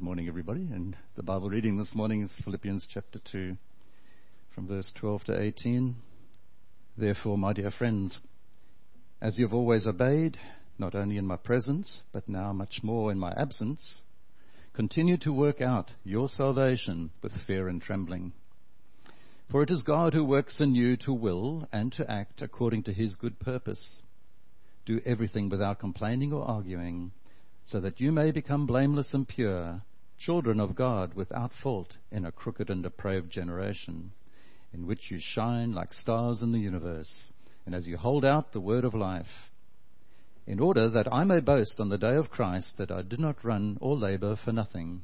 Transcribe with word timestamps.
Good 0.00 0.06
morning, 0.06 0.28
everybody. 0.28 0.66
And 0.72 0.96
the 1.14 1.22
Bible 1.22 1.50
reading 1.50 1.76
this 1.76 1.94
morning 1.94 2.22
is 2.22 2.32
Philippians 2.42 2.88
chapter 2.90 3.20
2, 3.32 3.54
from 4.54 4.66
verse 4.66 4.90
12 4.98 5.24
to 5.24 5.38
18. 5.38 5.94
Therefore, 6.96 7.36
my 7.36 7.52
dear 7.52 7.70
friends, 7.70 8.18
as 9.20 9.36
you 9.36 9.44
have 9.44 9.52
always 9.52 9.86
obeyed, 9.86 10.38
not 10.78 10.94
only 10.94 11.18
in 11.18 11.26
my 11.26 11.36
presence, 11.36 12.02
but 12.12 12.30
now 12.30 12.50
much 12.50 12.80
more 12.82 13.12
in 13.12 13.18
my 13.18 13.34
absence, 13.36 14.00
continue 14.72 15.18
to 15.18 15.34
work 15.34 15.60
out 15.60 15.90
your 16.02 16.28
salvation 16.28 17.10
with 17.22 17.32
fear 17.46 17.68
and 17.68 17.82
trembling. 17.82 18.32
For 19.50 19.62
it 19.62 19.70
is 19.70 19.82
God 19.82 20.14
who 20.14 20.24
works 20.24 20.62
in 20.62 20.74
you 20.74 20.96
to 21.04 21.12
will 21.12 21.68
and 21.70 21.92
to 21.92 22.10
act 22.10 22.40
according 22.40 22.84
to 22.84 22.94
his 22.94 23.16
good 23.16 23.38
purpose. 23.38 24.00
Do 24.86 25.02
everything 25.04 25.50
without 25.50 25.78
complaining 25.78 26.32
or 26.32 26.42
arguing 26.42 27.12
so 27.66 27.80
that 27.80 28.00
you 28.00 28.12
may 28.12 28.30
become 28.30 28.66
blameless 28.66 29.12
and 29.12 29.28
pure, 29.28 29.82
children 30.20 30.60
of 30.60 30.74
God 30.74 31.14
without 31.14 31.50
fault 31.62 31.96
in 32.12 32.26
a 32.26 32.32
crooked 32.32 32.68
and 32.68 32.82
depraved 32.82 33.30
generation, 33.30 34.12
in 34.72 34.86
which 34.86 35.10
you 35.10 35.18
shine 35.18 35.72
like 35.72 35.94
stars 35.94 36.42
in 36.42 36.52
the 36.52 36.58
universe, 36.58 37.32
and 37.64 37.74
as 37.74 37.88
you 37.88 37.96
hold 37.96 38.24
out 38.24 38.52
the 38.52 38.60
word 38.60 38.84
of 38.84 38.94
life, 38.94 39.50
in 40.46 40.60
order 40.60 40.90
that 40.90 41.10
I 41.10 41.24
may 41.24 41.40
boast 41.40 41.80
on 41.80 41.88
the 41.88 41.98
day 41.98 42.16
of 42.16 42.30
Christ 42.30 42.74
that 42.76 42.90
I 42.90 43.02
did 43.02 43.18
not 43.18 43.44
run 43.44 43.78
or 43.80 43.96
labor 43.96 44.36
for 44.36 44.52
nothing. 44.52 45.02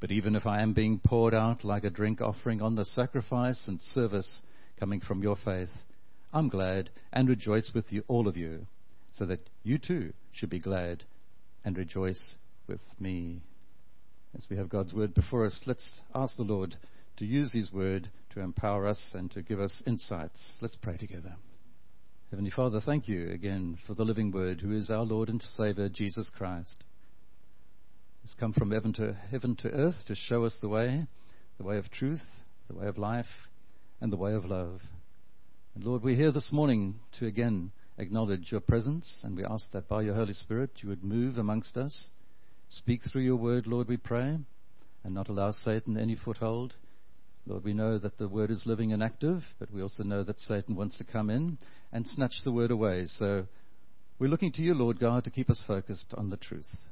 But 0.00 0.12
even 0.12 0.36
if 0.36 0.46
I 0.46 0.62
am 0.62 0.72
being 0.72 1.00
poured 1.00 1.34
out 1.34 1.64
like 1.64 1.82
a 1.82 1.90
drink 1.90 2.20
offering 2.20 2.62
on 2.62 2.76
the 2.76 2.84
sacrifice 2.84 3.66
and 3.66 3.80
service 3.80 4.42
coming 4.78 5.00
from 5.00 5.22
your 5.22 5.36
faith, 5.36 5.72
I'm 6.32 6.48
glad 6.48 6.90
and 7.12 7.28
rejoice 7.28 7.72
with 7.74 7.92
you, 7.92 8.04
all 8.06 8.28
of 8.28 8.36
you, 8.36 8.66
so 9.12 9.26
that 9.26 9.48
you 9.64 9.78
too 9.78 10.12
should 10.30 10.50
be 10.50 10.60
glad 10.60 11.02
and 11.64 11.76
rejoice 11.76 12.36
with 12.68 12.82
me. 13.00 13.40
As 14.36 14.46
we 14.50 14.56
have 14.56 14.68
God's 14.68 14.92
word 14.92 15.14
before 15.14 15.44
us, 15.44 15.62
let's 15.66 16.00
ask 16.14 16.36
the 16.36 16.42
Lord 16.42 16.76
to 17.16 17.24
use 17.24 17.52
his 17.52 17.72
word 17.72 18.10
to 18.30 18.40
empower 18.40 18.86
us 18.86 19.12
and 19.14 19.30
to 19.32 19.42
give 19.42 19.58
us 19.58 19.82
insights. 19.86 20.58
Let's 20.60 20.76
pray 20.76 20.96
together. 20.96 21.34
Heavenly 22.30 22.50
Father, 22.50 22.80
thank 22.80 23.08
you 23.08 23.30
again 23.30 23.78
for 23.86 23.94
the 23.94 24.04
living 24.04 24.30
word 24.30 24.60
who 24.60 24.76
is 24.76 24.90
our 24.90 25.04
Lord 25.04 25.30
and 25.30 25.42
Savior, 25.42 25.88
Jesus 25.88 26.30
Christ. 26.36 26.84
He's 28.20 28.34
come 28.34 28.52
from 28.52 28.70
heaven 28.70 28.92
to 28.94 29.16
heaven 29.30 29.56
to 29.56 29.70
earth 29.70 30.04
to 30.06 30.14
show 30.14 30.44
us 30.44 30.58
the 30.60 30.68
way, 30.68 31.06
the 31.56 31.64
way 31.64 31.78
of 31.78 31.90
truth, 31.90 32.22
the 32.68 32.76
way 32.76 32.86
of 32.86 32.98
life, 32.98 33.48
and 34.00 34.12
the 34.12 34.18
way 34.18 34.34
of 34.34 34.44
love. 34.44 34.82
And 35.74 35.84
Lord, 35.84 36.02
we're 36.02 36.14
here 36.14 36.32
this 36.32 36.52
morning 36.52 37.00
to 37.18 37.26
again 37.26 37.72
acknowledge 37.96 38.52
your 38.52 38.60
presence, 38.60 39.22
and 39.24 39.34
we 39.36 39.44
ask 39.44 39.72
that 39.72 39.88
by 39.88 40.02
your 40.02 40.14
Holy 40.14 40.34
Spirit 40.34 40.70
you 40.82 40.90
would 40.90 41.02
move 41.02 41.38
amongst 41.38 41.78
us. 41.78 42.10
Speak 42.68 43.02
through 43.02 43.22
your 43.22 43.36
word, 43.36 43.66
Lord, 43.66 43.88
we 43.88 43.96
pray, 43.96 44.38
and 45.04 45.14
not 45.14 45.28
allow 45.28 45.52
Satan 45.52 45.96
any 45.96 46.16
foothold. 46.16 46.74
Lord, 47.46 47.64
we 47.64 47.72
know 47.72 47.98
that 47.98 48.18
the 48.18 48.28
word 48.28 48.50
is 48.50 48.66
living 48.66 48.92
and 48.92 49.02
active, 49.02 49.42
but 49.58 49.70
we 49.70 49.80
also 49.80 50.02
know 50.02 50.22
that 50.22 50.40
Satan 50.40 50.76
wants 50.76 50.98
to 50.98 51.04
come 51.04 51.30
in 51.30 51.58
and 51.92 52.06
snatch 52.06 52.42
the 52.44 52.52
word 52.52 52.70
away. 52.70 53.06
So 53.06 53.46
we're 54.18 54.28
looking 54.28 54.52
to 54.52 54.62
you, 54.62 54.74
Lord 54.74 55.00
God, 55.00 55.24
to 55.24 55.30
keep 55.30 55.48
us 55.48 55.62
focused 55.66 56.12
on 56.16 56.30
the 56.30 56.36
truth. 56.36 56.86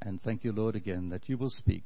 And 0.00 0.20
thank 0.20 0.42
you, 0.42 0.52
Lord, 0.52 0.74
again, 0.74 1.10
that 1.10 1.28
you 1.28 1.38
will 1.38 1.50
speak 1.50 1.84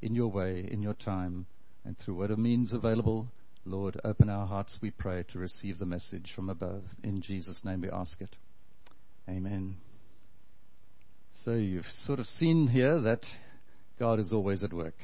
in 0.00 0.14
your 0.14 0.28
way, 0.28 0.66
in 0.70 0.80
your 0.80 0.94
time, 0.94 1.46
and 1.84 1.96
through 1.98 2.14
whatever 2.14 2.40
means 2.40 2.72
available 2.72 3.28
Lord, 3.68 4.00
open 4.02 4.30
our 4.30 4.46
hearts, 4.46 4.78
we 4.80 4.90
pray, 4.90 5.24
to 5.30 5.38
receive 5.38 5.78
the 5.78 5.86
message 5.86 6.32
from 6.34 6.48
above. 6.48 6.84
In 7.02 7.20
Jesus' 7.20 7.64
name 7.64 7.82
we 7.82 7.90
ask 7.90 8.20
it. 8.20 8.34
Amen. 9.28 9.76
So 11.44 11.52
you've 11.52 11.86
sort 12.04 12.18
of 12.20 12.26
seen 12.26 12.66
here 12.66 13.00
that 13.00 13.24
God 13.98 14.20
is 14.20 14.32
always 14.32 14.62
at 14.62 14.72
work. 14.72 14.96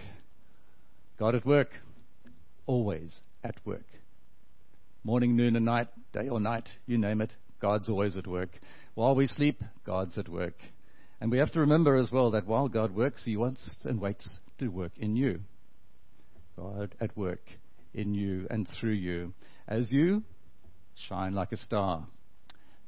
God 1.19 1.34
at 1.34 1.47
work, 1.47 1.69
always 2.66 3.20
at 3.42 3.55
work. 3.64 3.86
Morning, 5.05 5.36
noon, 5.36 5.56
and 5.56 5.64
night, 5.64 5.89
day 6.12 6.28
or 6.28 6.41
night, 6.41 6.69
you 6.86 6.99
name 6.99 7.21
it, 7.21 7.32
God's 7.60 7.88
always 7.88 8.16
at 8.16 8.26
work. 8.26 8.50
While 8.94 9.15
we 9.15 9.26
sleep, 9.26 9.62
God's 9.84 10.19
at 10.19 10.28
work. 10.28 10.54
And 11.21 11.31
we 11.31 11.38
have 11.38 11.53
to 11.53 11.60
remember 11.60 11.97
as 11.97 12.10
well 12.10 12.32
that 12.32 12.47
while 12.47 12.69
God 12.69 12.94
works, 12.94 13.25
He 13.25 13.37
wants 13.37 13.76
and 13.84 14.00
waits 14.00 14.41
to 14.59 14.69
work 14.69 14.93
in 14.97 15.16
you. 15.16 15.41
God 16.56 16.94
at 17.00 17.16
work 17.16 17.43
in 17.93 18.15
you 18.15 18.47
and 18.50 18.69
through 18.69 18.93
you 18.93 19.32
as 19.66 19.93
you 19.93 20.22
shine 20.94 21.34
like 21.34 21.53
a 21.53 21.56
star. 21.56 22.06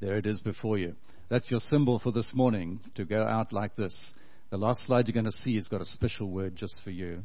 There 0.00 0.16
it 0.16 0.27
is 0.27 0.41
before 0.41 0.78
you. 0.78 0.94
That's 1.28 1.50
your 1.50 1.60
symbol 1.60 1.98
for 1.98 2.12
this 2.12 2.32
morning 2.34 2.81
to 2.94 3.04
go 3.04 3.22
out 3.22 3.53
like 3.53 3.75
this. 3.75 4.12
The 4.50 4.56
last 4.56 4.87
slide 4.87 5.09
you're 5.09 5.12
going 5.12 5.25
to 5.25 5.32
see 5.32 5.56
has 5.56 5.66
got 5.66 5.81
a 5.81 5.87
special 5.87 6.31
word 6.31 6.54
just 6.54 6.81
for 6.84 6.91
you. 6.91 7.22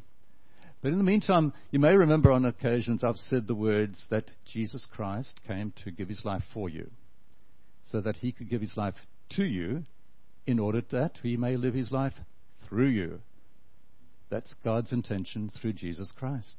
But 0.82 0.92
in 0.92 0.98
the 0.98 1.04
meantime, 1.04 1.54
you 1.70 1.80
may 1.80 1.96
remember 1.96 2.32
on 2.32 2.46
occasions 2.46 3.04
I've 3.04 3.18
said 3.18 3.46
the 3.46 3.54
words 3.54 4.08
that 4.10 4.32
Jesus 4.44 4.88
Christ 4.92 5.40
came 5.48 5.72
to 5.84 5.92
give 5.92 6.08
his 6.08 6.26
life 6.26 6.42
for 6.52 6.68
you, 6.68 6.90
so 7.84 8.02
that 8.02 8.16
he 8.16 8.32
could 8.32 8.50
give 8.50 8.62
his 8.62 8.76
life 8.76 8.96
to 9.32 9.44
you 9.44 9.84
in 10.48 10.58
order 10.58 10.82
that 10.90 11.20
he 11.22 11.38
may 11.38 11.56
live 11.56 11.76
his 11.76 11.92
life 11.92 12.16
through 12.68 12.90
you. 12.90 13.20
That's 14.32 14.56
God's 14.64 14.94
intention 14.94 15.50
through 15.50 15.74
Jesus 15.74 16.12
Christ. 16.18 16.56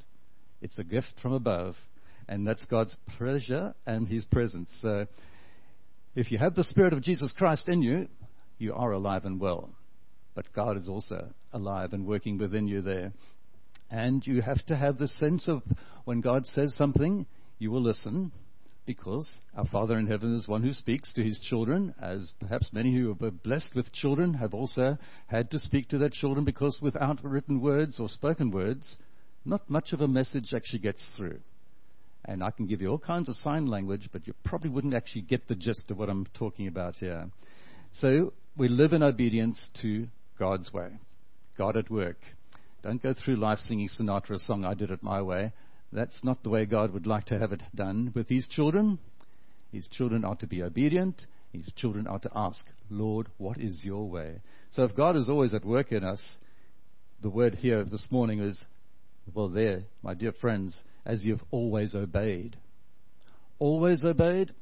It's 0.61 0.79
a 0.79 0.85
gift 0.85 1.15
from 1.21 1.33
above, 1.33 1.75
and 2.29 2.47
that's 2.47 2.67
God's 2.67 2.97
pleasure 3.17 3.75
and 3.85 4.07
His 4.07 4.25
presence. 4.25 4.69
So, 4.81 5.07
if 6.15 6.31
you 6.31 6.39
have 6.39 6.55
the 6.55 6.65
Spirit 6.65 6.93
of 6.93 7.03
Jesus 7.03 7.33
Christ 7.33 7.69
in 7.69 7.83
you, 7.83 8.09
you 8.59 8.75
are 8.75 8.93
alive 8.93 9.25
and 9.25 9.41
well. 9.41 9.71
But 10.35 10.53
God 10.53 10.77
is 10.77 10.89
also 10.89 11.33
alive 11.53 11.93
and 11.93 12.07
working 12.07 12.39
within 12.39 12.69
you 12.69 12.83
there. 12.83 13.13
And 13.91 14.27
you 14.27 14.41
have 14.43 14.65
to 14.67 14.77
have 14.77 14.99
the 14.99 15.09
sense 15.09 15.49
of 15.49 15.63
when 16.05 16.21
God 16.21 16.47
says 16.47 16.75
something, 16.75 17.27
you 17.59 17.71
will 17.71 17.83
listen 17.83 18.33
because 18.85 19.41
our 19.55 19.67
Father 19.67 19.99
in 19.99 20.07
heaven 20.07 20.35
is 20.35 20.49
one 20.49 20.63
who 20.63 20.73
speaks 20.73 21.13
to 21.15 21.23
his 21.23 21.39
children, 21.39 21.95
as 22.01 22.33
perhaps 22.41 22.73
many 22.73 22.95
who 22.95 23.11
are 23.11 23.31
blessed 23.31 23.75
with 23.75 23.93
children 23.93 24.35
have 24.35 24.55
also 24.55 24.99
had 25.29 25.51
to 25.51 25.59
speak 25.59 25.89
to 25.89 25.99
their 25.99 26.09
children 26.09 26.45
because 26.45 26.79
without 26.83 27.23
written 27.23 27.61
words 27.61 28.01
or 28.01 28.09
spoken 28.09 28.51
words, 28.51 28.97
not 29.45 29.69
much 29.71 29.93
of 29.93 30.01
a 30.01 30.09
message 30.09 30.53
actually 30.55 30.81
gets 30.81 31.07
through. 31.17 31.39
And 32.25 32.43
I 32.43 32.51
can 32.51 32.67
give 32.67 32.81
you 32.81 32.89
all 32.89 32.99
kinds 32.99 33.29
of 33.29 33.35
sign 33.37 33.67
language, 33.67 34.09
but 34.13 34.27
you 34.27 34.35
probably 34.45 34.71
wouldn't 34.71 34.95
actually 34.95 35.23
get 35.23 35.49
the 35.49 35.57
gist 35.57 35.91
of 35.91 35.99
what 35.99 36.09
I'm 36.09 36.27
talking 36.35 36.69
about 36.69 36.95
here. 36.97 37.31
So 37.93 38.33
we 38.57 38.69
live 38.69 38.93
in 38.93 39.03
obedience 39.03 39.71
to 39.83 40.07
God's 40.39 40.73
way. 40.73 40.91
God 41.59 41.77
at 41.77 41.91
work. 41.91 42.19
Don't 42.83 43.03
go 43.03 43.13
through 43.13 43.37
life 43.37 43.59
singing 43.59 43.89
Sinatra's 43.89 44.47
song, 44.47 44.65
I 44.65 44.75
did 44.75 44.91
it 44.91 45.03
my 45.03 45.23
way. 45.23 45.53
That's 45.93 46.25
not 46.25 46.43
the 46.43 46.51
way 46.51 46.65
God 46.65 46.93
would 46.93 47.07
like 47.07 47.27
to 47.27 47.39
have 47.39 47.53
it 47.53 47.63
done 47.75 48.13
with 48.15 48.29
His 48.29 48.49
children. 48.49 48.99
His 49.73 49.89
children 49.89 50.25
are 50.25 50.37
to 50.37 50.47
be 50.47 50.63
obedient. 50.63 51.27
His 51.53 51.71
children 51.77 52.07
are 52.07 52.19
to 52.21 52.31
ask, 52.35 52.65
Lord, 52.89 53.29
what 53.37 53.59
is 53.59 53.85
your 53.85 54.09
way? 54.09 54.41
So 54.71 54.85
if 54.85 54.97
God 54.97 55.17
is 55.17 55.29
always 55.29 55.55
at 55.55 55.65
work 55.65 55.93
in 55.93 56.03
us, 56.03 56.37
the 57.21 57.29
word 57.29 57.57
here 57.57 57.85
this 57.85 58.09
morning 58.11 58.41
is 58.41 58.65
well, 59.33 59.49
there, 59.49 59.85
my 60.03 60.15
dear 60.15 60.33
friends, 60.33 60.83
as 61.05 61.25
you've 61.25 61.43
always 61.51 61.95
obeyed. 61.95 62.57
Always 63.59 64.05
obeyed? 64.05 64.53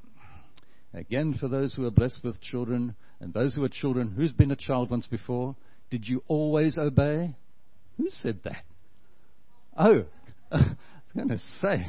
Again, 0.93 1.35
for 1.39 1.49
those 1.49 1.75
who 1.75 1.87
are 1.87 1.91
blessed 1.91 2.21
with 2.25 2.41
children 2.41 2.95
and 3.21 3.33
those 3.33 3.55
who 3.55 3.65
are 3.65 3.69
children, 3.69 4.09
who's 4.09 4.33
been 4.33 4.51
a 4.51 4.57
child 4.57 4.91
once 4.91 5.07
before? 5.07 5.55
Did 5.91 6.07
you 6.07 6.23
always 6.27 6.79
obey? 6.79 7.37
Who 7.97 8.09
said 8.11 8.41
that? 8.45 8.63
Oh, 9.77 10.05
I 10.53 10.57
was 10.59 11.15
going 11.15 11.29
to 11.29 11.39
say, 11.61 11.87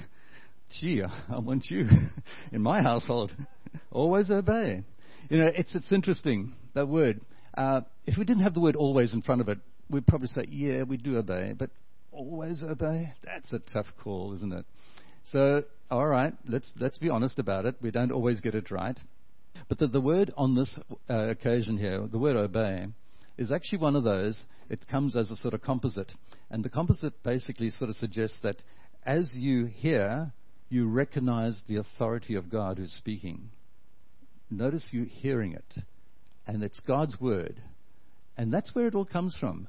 gee, 0.69 1.03
I 1.03 1.39
want 1.39 1.65
you 1.69 1.87
in 2.51 2.61
my 2.61 2.81
household. 2.81 3.31
always 3.91 4.29
obey. 4.29 4.83
You 5.29 5.37
know, 5.37 5.51
it's, 5.55 5.73
it's 5.75 5.91
interesting, 5.91 6.53
that 6.73 6.87
word. 6.87 7.21
Uh, 7.57 7.81
if 8.05 8.17
we 8.17 8.25
didn't 8.25 8.43
have 8.43 8.53
the 8.53 8.59
word 8.59 8.75
always 8.75 9.13
in 9.13 9.21
front 9.21 9.41
of 9.41 9.49
it, 9.49 9.59
we'd 9.89 10.07
probably 10.07 10.27
say, 10.27 10.45
yeah, 10.49 10.83
we 10.83 10.97
do 10.97 11.17
obey. 11.17 11.53
But 11.57 11.69
always 12.11 12.63
obey? 12.63 13.13
That's 13.23 13.53
a 13.53 13.59
tough 13.59 13.87
call, 14.03 14.33
isn't 14.33 14.53
it? 14.53 14.65
So, 15.25 15.63
all 15.89 16.07
right, 16.07 16.33
let's 16.47 16.71
let's 16.79 16.97
be 16.97 17.09
honest 17.09 17.39
about 17.39 17.65
it. 17.65 17.75
We 17.81 17.91
don't 17.91 18.11
always 18.11 18.41
get 18.41 18.55
it 18.55 18.71
right. 18.71 18.97
But 19.69 19.77
the, 19.77 19.87
the 19.87 20.01
word 20.01 20.33
on 20.37 20.55
this 20.55 20.79
uh, 21.09 21.29
occasion 21.29 21.77
here, 21.77 22.07
the 22.07 22.17
word 22.19 22.35
obey, 22.35 22.87
is 23.37 23.51
actually 23.51 23.79
one 23.79 23.95
of 23.95 24.03
those. 24.03 24.43
It 24.69 24.87
comes 24.87 25.15
as 25.15 25.31
a 25.31 25.35
sort 25.35 25.53
of 25.53 25.61
composite, 25.61 26.11
and 26.49 26.63
the 26.63 26.69
composite 26.69 27.21
basically 27.23 27.69
sort 27.69 27.89
of 27.89 27.95
suggests 27.95 28.39
that 28.43 28.63
as 29.05 29.35
you 29.35 29.65
hear, 29.65 30.31
you 30.69 30.87
recognize 30.87 31.61
the 31.67 31.77
authority 31.77 32.35
of 32.35 32.49
God 32.49 32.77
who's 32.77 32.93
speaking. 32.93 33.49
Notice 34.49 34.89
you 34.91 35.03
hearing 35.03 35.53
it, 35.53 35.83
and 36.47 36.63
it's 36.63 36.79
God's 36.81 37.19
word, 37.19 37.61
and 38.37 38.53
that's 38.53 38.73
where 38.73 38.87
it 38.87 38.95
all 38.95 39.05
comes 39.05 39.35
from. 39.39 39.67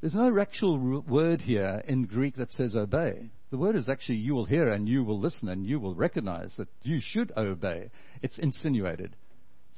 There's 0.00 0.14
no 0.14 0.38
actual 0.38 1.02
word 1.02 1.40
here 1.40 1.82
in 1.88 2.04
Greek 2.04 2.36
that 2.36 2.52
says 2.52 2.76
obey. 2.76 3.30
The 3.50 3.58
word 3.58 3.74
is 3.74 3.88
actually 3.88 4.18
you 4.18 4.34
will 4.34 4.44
hear 4.44 4.68
and 4.68 4.88
you 4.88 5.02
will 5.02 5.18
listen 5.18 5.48
and 5.48 5.66
you 5.66 5.80
will 5.80 5.94
recognize 5.94 6.54
that 6.56 6.68
you 6.82 7.00
should 7.00 7.32
obey. 7.36 7.90
It's 8.22 8.38
insinuated. 8.38 9.16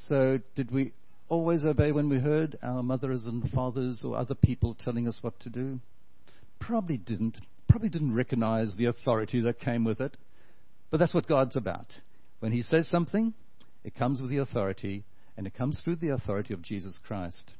So 0.08 0.38
did 0.56 0.70
we 0.72 0.92
always 1.30 1.64
obey 1.64 1.92
when 1.92 2.10
we 2.10 2.18
heard 2.18 2.58
our 2.62 2.82
mothers 2.82 3.24
and 3.24 3.48
fathers 3.50 4.02
or 4.04 4.18
other 4.18 4.34
people 4.34 4.74
telling 4.74 5.08
us 5.08 5.22
what 5.22 5.40
to 5.40 5.48
do? 5.48 5.80
Probably 6.58 6.98
didn't. 6.98 7.38
Probably 7.68 7.88
didn't 7.88 8.14
recognize 8.14 8.74
the 8.76 8.86
authority 8.86 9.40
that 9.42 9.58
came 9.58 9.84
with 9.84 10.02
it. 10.02 10.18
But 10.90 10.98
that's 10.98 11.14
what 11.14 11.28
God's 11.28 11.56
about. 11.56 11.94
When 12.40 12.52
He 12.52 12.62
says 12.62 12.88
something, 12.88 13.32
it 13.84 13.94
comes 13.94 14.20
with 14.20 14.30
the 14.30 14.38
authority, 14.38 15.04
and 15.36 15.46
it 15.46 15.54
comes 15.54 15.80
through 15.80 15.96
the 15.96 16.10
authority 16.10 16.52
of 16.52 16.60
Jesus 16.60 16.98
Christ. 17.06 17.52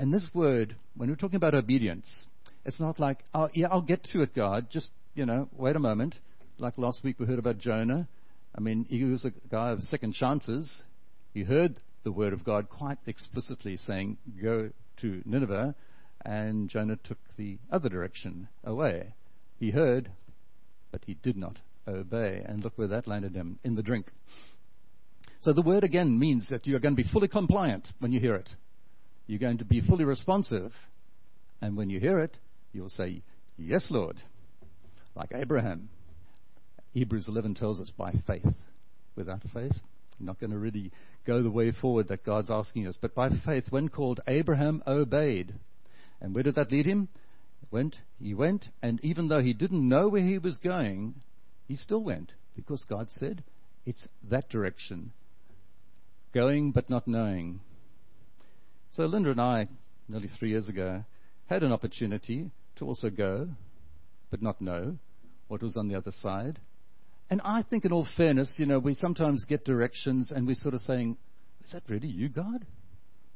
And 0.00 0.14
this 0.14 0.30
word, 0.32 0.76
when 0.96 1.10
we're 1.10 1.14
talking 1.14 1.36
about 1.36 1.54
obedience, 1.54 2.26
it's 2.64 2.80
not 2.80 2.98
like, 2.98 3.18
oh, 3.34 3.50
yeah, 3.52 3.66
I'll 3.70 3.82
get 3.82 4.02
to 4.04 4.22
it, 4.22 4.34
God. 4.34 4.70
Just, 4.70 4.90
you 5.14 5.26
know, 5.26 5.50
wait 5.54 5.76
a 5.76 5.78
moment. 5.78 6.14
Like 6.56 6.78
last 6.78 7.04
week 7.04 7.20
we 7.20 7.26
heard 7.26 7.38
about 7.38 7.58
Jonah. 7.58 8.08
I 8.56 8.62
mean, 8.62 8.86
he 8.88 9.04
was 9.04 9.26
a 9.26 9.32
guy 9.50 9.72
of 9.72 9.82
second 9.82 10.14
chances. 10.14 10.84
He 11.34 11.42
heard 11.42 11.76
the 12.02 12.12
word 12.12 12.32
of 12.32 12.44
God 12.44 12.70
quite 12.70 12.96
explicitly 13.06 13.76
saying, 13.76 14.16
Go 14.42 14.70
to 15.02 15.20
Nineveh, 15.26 15.74
and 16.24 16.70
Jonah 16.70 16.96
took 17.04 17.18
the 17.36 17.58
other 17.70 17.90
direction 17.90 18.48
away. 18.64 19.12
He 19.58 19.70
heard, 19.70 20.10
but 20.92 21.02
he 21.04 21.12
did 21.12 21.36
not 21.36 21.58
obey. 21.86 22.42
And 22.46 22.64
look 22.64 22.72
where 22.78 22.88
that 22.88 23.06
landed 23.06 23.34
him 23.34 23.58
in 23.64 23.74
the 23.74 23.82
drink. 23.82 24.06
So 25.42 25.52
the 25.52 25.60
word 25.60 25.84
again 25.84 26.18
means 26.18 26.48
that 26.48 26.66
you 26.66 26.74
are 26.74 26.80
going 26.80 26.96
to 26.96 27.02
be 27.02 27.08
fully 27.12 27.28
compliant 27.28 27.88
when 27.98 28.12
you 28.12 28.20
hear 28.20 28.36
it. 28.36 28.48
You're 29.30 29.38
going 29.38 29.58
to 29.58 29.64
be 29.64 29.80
fully 29.80 30.02
responsive. 30.02 30.72
And 31.62 31.76
when 31.76 31.88
you 31.88 32.00
hear 32.00 32.18
it, 32.18 32.36
you'll 32.72 32.88
say, 32.88 33.22
Yes, 33.56 33.88
Lord, 33.88 34.16
like 35.14 35.30
Abraham. 35.32 35.88
Hebrews 36.94 37.28
11 37.28 37.54
tells 37.54 37.80
us 37.80 37.92
by 37.96 38.12
faith. 38.26 38.52
Without 39.14 39.42
faith, 39.54 39.76
you're 40.18 40.26
not 40.26 40.40
going 40.40 40.50
to 40.50 40.58
really 40.58 40.90
go 41.28 41.44
the 41.44 41.50
way 41.50 41.70
forward 41.70 42.08
that 42.08 42.24
God's 42.24 42.50
asking 42.50 42.88
us. 42.88 42.98
But 43.00 43.14
by 43.14 43.28
faith, 43.46 43.66
when 43.70 43.88
called, 43.88 44.18
Abraham 44.26 44.82
obeyed. 44.84 45.54
And 46.20 46.34
where 46.34 46.42
did 46.42 46.56
that 46.56 46.72
lead 46.72 46.86
him? 46.86 47.08
Went, 47.70 47.98
he 48.18 48.34
went, 48.34 48.70
and 48.82 48.98
even 49.04 49.28
though 49.28 49.42
he 49.42 49.52
didn't 49.52 49.88
know 49.88 50.08
where 50.08 50.24
he 50.24 50.38
was 50.38 50.58
going, 50.58 51.14
he 51.68 51.76
still 51.76 52.02
went 52.02 52.32
because 52.56 52.84
God 52.88 53.06
said 53.12 53.44
it's 53.86 54.08
that 54.28 54.48
direction. 54.48 55.12
Going 56.34 56.72
but 56.72 56.90
not 56.90 57.06
knowing. 57.06 57.60
So 58.92 59.04
Linda 59.04 59.30
and 59.30 59.40
I, 59.40 59.68
nearly 60.08 60.28
three 60.28 60.50
years 60.50 60.68
ago, 60.68 61.04
had 61.46 61.62
an 61.62 61.72
opportunity 61.72 62.50
to 62.76 62.86
also 62.86 63.08
go 63.08 63.48
but 64.30 64.42
not 64.42 64.60
know 64.60 64.96
what 65.48 65.62
was 65.62 65.76
on 65.76 65.88
the 65.88 65.96
other 65.96 66.12
side. 66.12 66.58
And 67.28 67.40
I 67.44 67.62
think, 67.62 67.84
in 67.84 67.92
all 67.92 68.06
fairness, 68.16 68.54
you 68.58 68.66
know, 68.66 68.78
we 68.78 68.94
sometimes 68.94 69.44
get 69.44 69.64
directions 69.64 70.32
and 70.32 70.46
we're 70.46 70.54
sort 70.54 70.74
of 70.74 70.80
saying, 70.80 71.16
Is 71.64 71.72
that 71.72 71.82
really 71.88 72.08
you, 72.08 72.28
God? 72.28 72.66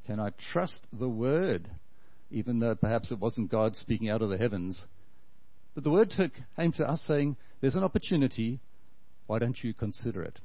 Can 0.07 0.19
I 0.19 0.31
trust 0.53 0.87
the 0.93 1.09
word? 1.09 1.71
Even 2.31 2.59
though 2.59 2.75
perhaps 2.75 3.13
it 3.13 3.21
wasn't 3.21 3.51
God 3.51 3.77
speaking 3.77 4.11
out 4.11 4.23
of 4.23 4.31
the 4.31 4.39
heavens. 4.39 4.85
But 5.75 5.85
the 5.85 5.91
word 5.91 6.11
took, 6.11 6.33
came 6.57 6.73
to 6.73 6.89
us 6.89 7.03
saying, 7.07 7.37
There's 7.61 7.77
an 7.77 7.85
opportunity. 7.85 8.61
Why 9.27 9.39
don't 9.39 9.63
you 9.63 9.73
consider 9.73 10.23
it? 10.23 10.41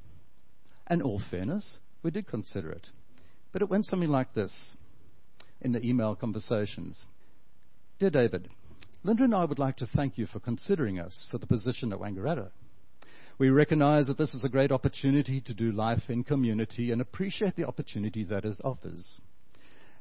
And 0.86 1.02
all 1.02 1.22
fairness, 1.32 1.80
we 2.04 2.12
did 2.12 2.28
consider 2.28 2.72
it. 2.72 2.88
But 3.52 3.64
it 3.64 3.70
went 3.70 3.86
something 3.86 4.10
like 4.10 4.34
this 4.34 4.76
in 5.62 5.72
the 5.72 5.86
email 5.86 6.16
conversations 6.16 7.06
Dear 8.00 8.12
David, 8.12 8.50
Linda 9.04 9.26
and 9.26 9.36
I 9.36 9.44
would 9.44 9.60
like 9.60 9.76
to 9.78 9.86
thank 9.86 10.18
you 10.18 10.26
for 10.26 10.40
considering 10.40 11.00
us 11.00 11.28
for 11.30 11.38
the 11.38 11.48
position 11.48 11.92
at 11.92 12.00
Wangaratta. 12.00 12.50
We 13.38 13.50
recognize 13.50 14.08
that 14.08 14.18
this 14.18 14.34
is 14.34 14.46
a 14.46 14.50
great 14.50 14.72
opportunity 14.72 15.42
to 15.42 15.54
do 15.54 15.74
life 15.74 16.10
in 16.10 16.24
community 16.24 16.92
and 16.92 17.02
appreciate 17.02 17.58
the 17.58 17.68
opportunity 17.68 18.24
that 18.24 18.46
it 18.46 18.56
offers. 18.64 19.20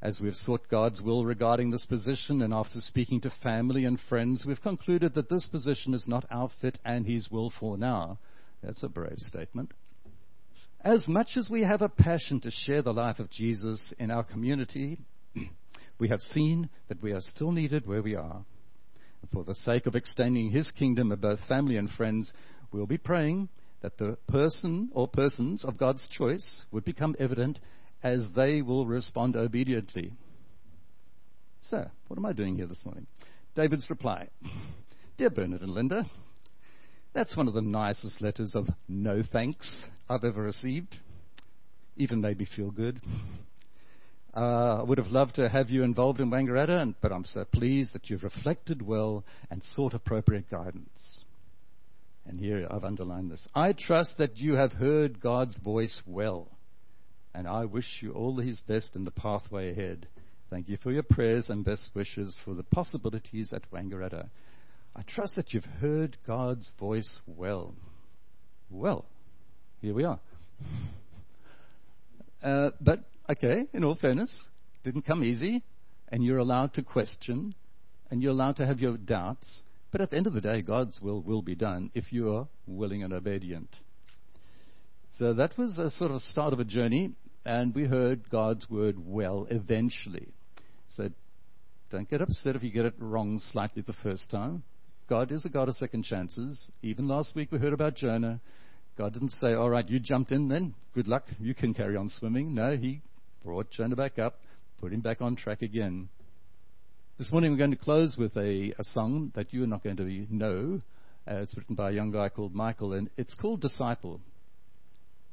As 0.00 0.20
we've 0.20 0.36
sought 0.36 0.68
God's 0.68 1.02
will 1.02 1.24
regarding 1.24 1.72
this 1.72 1.86
position, 1.86 2.40
and 2.42 2.54
after 2.54 2.80
speaking 2.80 3.20
to 3.22 3.30
family 3.42 3.84
and 3.84 3.98
friends, 3.98 4.46
we've 4.46 4.62
concluded 4.62 5.14
that 5.14 5.28
this 5.28 5.46
position 5.46 5.92
is 5.92 6.06
not 6.06 6.24
our 6.30 6.50
fit 6.60 6.78
and 6.84 7.04
His 7.04 7.32
will 7.32 7.50
for 7.50 7.76
now. 7.76 8.20
That's 8.62 8.84
a 8.84 8.88
brave 8.88 9.18
statement. 9.18 9.72
As 10.82 11.08
much 11.08 11.36
as 11.36 11.50
we 11.50 11.62
have 11.62 11.82
a 11.82 11.88
passion 11.88 12.40
to 12.42 12.50
share 12.52 12.82
the 12.82 12.92
life 12.92 13.18
of 13.18 13.28
Jesus 13.28 13.92
in 13.98 14.12
our 14.12 14.22
community, 14.22 15.00
we 15.98 16.08
have 16.08 16.20
seen 16.20 16.70
that 16.88 17.02
we 17.02 17.12
are 17.12 17.20
still 17.20 17.52
needed 17.52 17.86
where 17.86 18.02
we 18.02 18.14
are. 18.14 18.44
For 19.32 19.44
the 19.44 19.54
sake 19.54 19.86
of 19.86 19.96
extending 19.96 20.50
His 20.50 20.70
kingdom 20.70 21.12
of 21.12 21.20
both 21.20 21.40
family 21.46 21.76
and 21.76 21.90
friends, 21.90 22.32
We'll 22.70 22.86
be 22.86 22.98
praying 22.98 23.48
that 23.80 23.96
the 23.96 24.18
person 24.26 24.90
or 24.92 25.08
persons 25.08 25.64
of 25.64 25.78
God's 25.78 26.06
choice 26.08 26.64
would 26.70 26.84
become 26.84 27.16
evident 27.18 27.58
as 28.02 28.24
they 28.36 28.60
will 28.60 28.86
respond 28.86 29.36
obediently. 29.36 30.12
So, 31.60 31.90
what 32.08 32.18
am 32.18 32.26
I 32.26 32.32
doing 32.32 32.56
here 32.56 32.66
this 32.66 32.84
morning? 32.84 33.06
David's 33.54 33.88
reply 33.88 34.28
Dear 35.16 35.30
Bernard 35.30 35.62
and 35.62 35.72
Linda, 35.72 36.04
that's 37.12 37.36
one 37.36 37.48
of 37.48 37.54
the 37.54 37.62
nicest 37.62 38.20
letters 38.20 38.54
of 38.54 38.68
no 38.86 39.22
thanks 39.22 39.84
I've 40.08 40.24
ever 40.24 40.42
received. 40.42 40.96
Even 41.96 42.20
made 42.20 42.38
me 42.38 42.44
feel 42.44 42.70
good. 42.70 43.00
Uh, 44.34 44.80
I 44.80 44.82
would 44.82 44.98
have 44.98 45.08
loved 45.08 45.36
to 45.36 45.48
have 45.48 45.70
you 45.70 45.82
involved 45.82 46.20
in 46.20 46.30
Wangaratta, 46.30 46.94
but 47.00 47.12
I'm 47.12 47.24
so 47.24 47.44
pleased 47.44 47.94
that 47.94 48.10
you've 48.10 48.22
reflected 48.22 48.82
well 48.82 49.24
and 49.50 49.62
sought 49.62 49.94
appropriate 49.94 50.50
guidance. 50.50 51.24
And 52.26 52.38
here 52.38 52.66
I've 52.70 52.84
underlined 52.84 53.30
this. 53.30 53.48
I 53.54 53.72
trust 53.72 54.18
that 54.18 54.36
you 54.36 54.54
have 54.54 54.72
heard 54.72 55.20
God's 55.20 55.56
voice 55.58 56.02
well, 56.06 56.48
and 57.34 57.48
I 57.48 57.64
wish 57.64 58.00
you 58.02 58.12
all 58.12 58.36
his 58.36 58.60
best 58.60 58.94
in 58.94 59.04
the 59.04 59.10
pathway 59.10 59.70
ahead. 59.70 60.06
Thank 60.50 60.68
you 60.68 60.76
for 60.76 60.92
your 60.92 61.02
prayers 61.02 61.48
and 61.48 61.64
best 61.64 61.88
wishes 61.94 62.36
for 62.44 62.54
the 62.54 62.64
possibilities 62.64 63.52
at 63.52 63.70
Wangaratta. 63.70 64.28
I 64.94 65.02
trust 65.02 65.36
that 65.36 65.54
you've 65.54 65.64
heard 65.64 66.16
God's 66.26 66.70
voice 66.78 67.20
well. 67.26 67.74
Well, 68.70 69.06
here 69.80 69.94
we 69.94 70.04
are. 70.04 70.20
Uh, 72.40 72.70
but, 72.80 73.00
okay, 73.30 73.66
in 73.72 73.84
all 73.84 73.94
fairness, 73.94 74.30
didn't 74.84 75.02
come 75.02 75.22
easy, 75.22 75.62
and 76.08 76.24
you're 76.24 76.38
allowed 76.38 76.74
to 76.74 76.82
question, 76.82 77.54
and 78.10 78.22
you're 78.22 78.32
allowed 78.32 78.56
to 78.56 78.66
have 78.66 78.80
your 78.80 78.96
doubts, 78.96 79.62
but 79.90 80.00
at 80.00 80.10
the 80.10 80.16
end 80.16 80.26
of 80.26 80.34
the 80.34 80.40
day, 80.40 80.62
God's 80.62 81.00
will 81.00 81.20
will 81.22 81.42
be 81.42 81.54
done 81.54 81.90
if 81.94 82.12
you 82.12 82.34
are 82.34 82.48
willing 82.66 83.02
and 83.02 83.12
obedient. 83.12 83.68
So 85.18 85.34
that 85.34 85.56
was 85.58 85.78
a 85.78 85.90
sort 85.90 86.10
of 86.10 86.22
start 86.22 86.52
of 86.52 86.60
a 86.60 86.64
journey, 86.64 87.12
and 87.44 87.74
we 87.74 87.86
heard 87.86 88.28
God's 88.30 88.68
word 88.70 88.96
well 88.98 89.46
eventually. 89.50 90.28
So 90.90 91.10
don't 91.90 92.08
get 92.08 92.20
upset 92.20 92.56
if 92.56 92.62
you 92.62 92.70
get 92.70 92.84
it 92.84 92.94
wrong 92.98 93.38
slightly 93.38 93.82
the 93.82 93.94
first 93.94 94.30
time. 94.30 94.62
God 95.08 95.32
is 95.32 95.44
a 95.44 95.48
God 95.48 95.68
of 95.68 95.74
second 95.74 96.04
chances. 96.04 96.70
Even 96.82 97.08
last 97.08 97.34
week 97.34 97.50
we 97.50 97.58
heard 97.58 97.72
about 97.72 97.96
Jonah. 97.96 98.40
God 98.98 99.14
didn't 99.14 99.32
say, 99.32 99.54
All 99.54 99.70
right, 99.70 99.88
you 99.88 99.98
jumped 99.98 100.32
in 100.32 100.48
then. 100.48 100.74
Good 100.94 101.08
luck. 101.08 101.24
You 101.40 101.54
can 101.54 101.72
carry 101.72 101.96
on 101.96 102.10
swimming. 102.10 102.54
No, 102.54 102.76
He 102.76 103.00
brought 103.48 103.70
Jonah 103.70 103.96
back 103.96 104.18
up, 104.18 104.38
put 104.78 104.92
him 104.92 105.00
back 105.00 105.22
on 105.22 105.34
track 105.34 105.62
again. 105.62 106.10
This 107.16 107.32
morning 107.32 107.50
we're 107.50 107.56
going 107.56 107.70
to 107.70 107.78
close 107.78 108.14
with 108.18 108.36
a, 108.36 108.74
a 108.78 108.84
song 108.84 109.32
that 109.36 109.54
you 109.54 109.64
are 109.64 109.66
not 109.66 109.82
going 109.82 109.96
to 109.96 110.26
know. 110.28 110.82
Uh, 111.26 111.36
it's 111.36 111.56
written 111.56 111.74
by 111.74 111.88
a 111.88 111.94
young 111.94 112.10
guy 112.10 112.28
called 112.28 112.54
Michael, 112.54 112.92
and 112.92 113.08
it's 113.16 113.32
called 113.32 113.62
Disciple. 113.62 114.20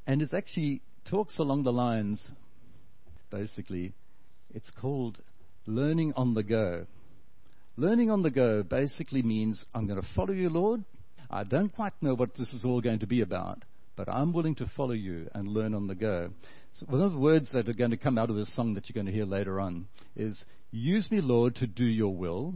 And 0.07 0.22
it 0.22 0.34
actually 0.34 0.81
talks 1.12 1.39
along 1.39 1.63
the 1.63 1.74
lines, 1.74 2.31
basically, 3.29 3.91
it's 4.53 4.72
called 4.72 5.19
Learning 5.65 6.13
on 6.15 6.36
the 6.36 6.43
Go. 6.43 6.86
Learning 7.75 8.10
on 8.10 8.24
the 8.24 8.31
go 8.31 8.63
basically 8.63 9.24
means 9.24 9.65
I'm 9.75 9.88
going 9.88 10.01
to 10.01 10.07
follow 10.15 10.31
you, 10.31 10.48
Lord. 10.48 10.86
I 11.29 11.43
don't 11.43 11.67
quite 11.67 12.01
know 12.01 12.13
what 12.13 12.34
this 12.38 12.53
is 12.53 12.63
all 12.63 12.79
going 12.79 13.00
to 13.00 13.07
be 13.07 13.19
about, 13.19 13.63
but 13.96 14.10
I'm 14.10 14.34
willing 14.34 14.56
to 14.56 14.72
follow 14.75 14.94
you 14.94 15.30
and 15.34 15.48
learn 15.48 15.74
on 15.74 15.88
the 15.88 15.96
go. 15.96 16.30
So 16.74 16.86
one 16.88 17.02
of 17.02 17.14
the 17.14 17.20
words 17.20 17.52
that 17.54 17.70
are 17.70 17.74
going 17.74 17.92
to 17.92 17.98
come 17.98 18.18
out 18.18 18.30
of 18.30 18.36
this 18.36 18.54
song 18.56 18.74
that 18.74 18.90
you're 18.90 19.02
going 19.02 19.12
to 19.12 19.18
hear 19.18 19.25
later 19.25 19.60
on 19.60 19.88
is, 20.16 20.44
Use 20.72 21.10
me, 21.10 21.22
Lord, 21.22 21.56
to 21.56 21.68
do 21.68 21.86
your 21.86 22.14
will. 22.14 22.56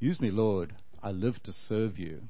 Use 0.00 0.20
me, 0.20 0.30
Lord. 0.30 0.74
I 1.02 1.10
live 1.10 1.42
to 1.42 1.52
serve 1.52 1.98
you. 1.98 2.22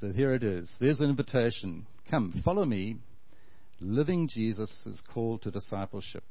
So 0.00 0.12
here 0.12 0.32
it 0.32 0.44
is. 0.44 0.72
There's 0.80 1.00
an 1.00 1.10
invitation. 1.10 1.86
Come, 2.10 2.40
follow 2.44 2.64
me. 2.64 2.96
Living 3.80 4.28
Jesus 4.28 4.70
is 4.86 5.02
called 5.12 5.42
to 5.42 5.50
discipleship. 5.50 6.24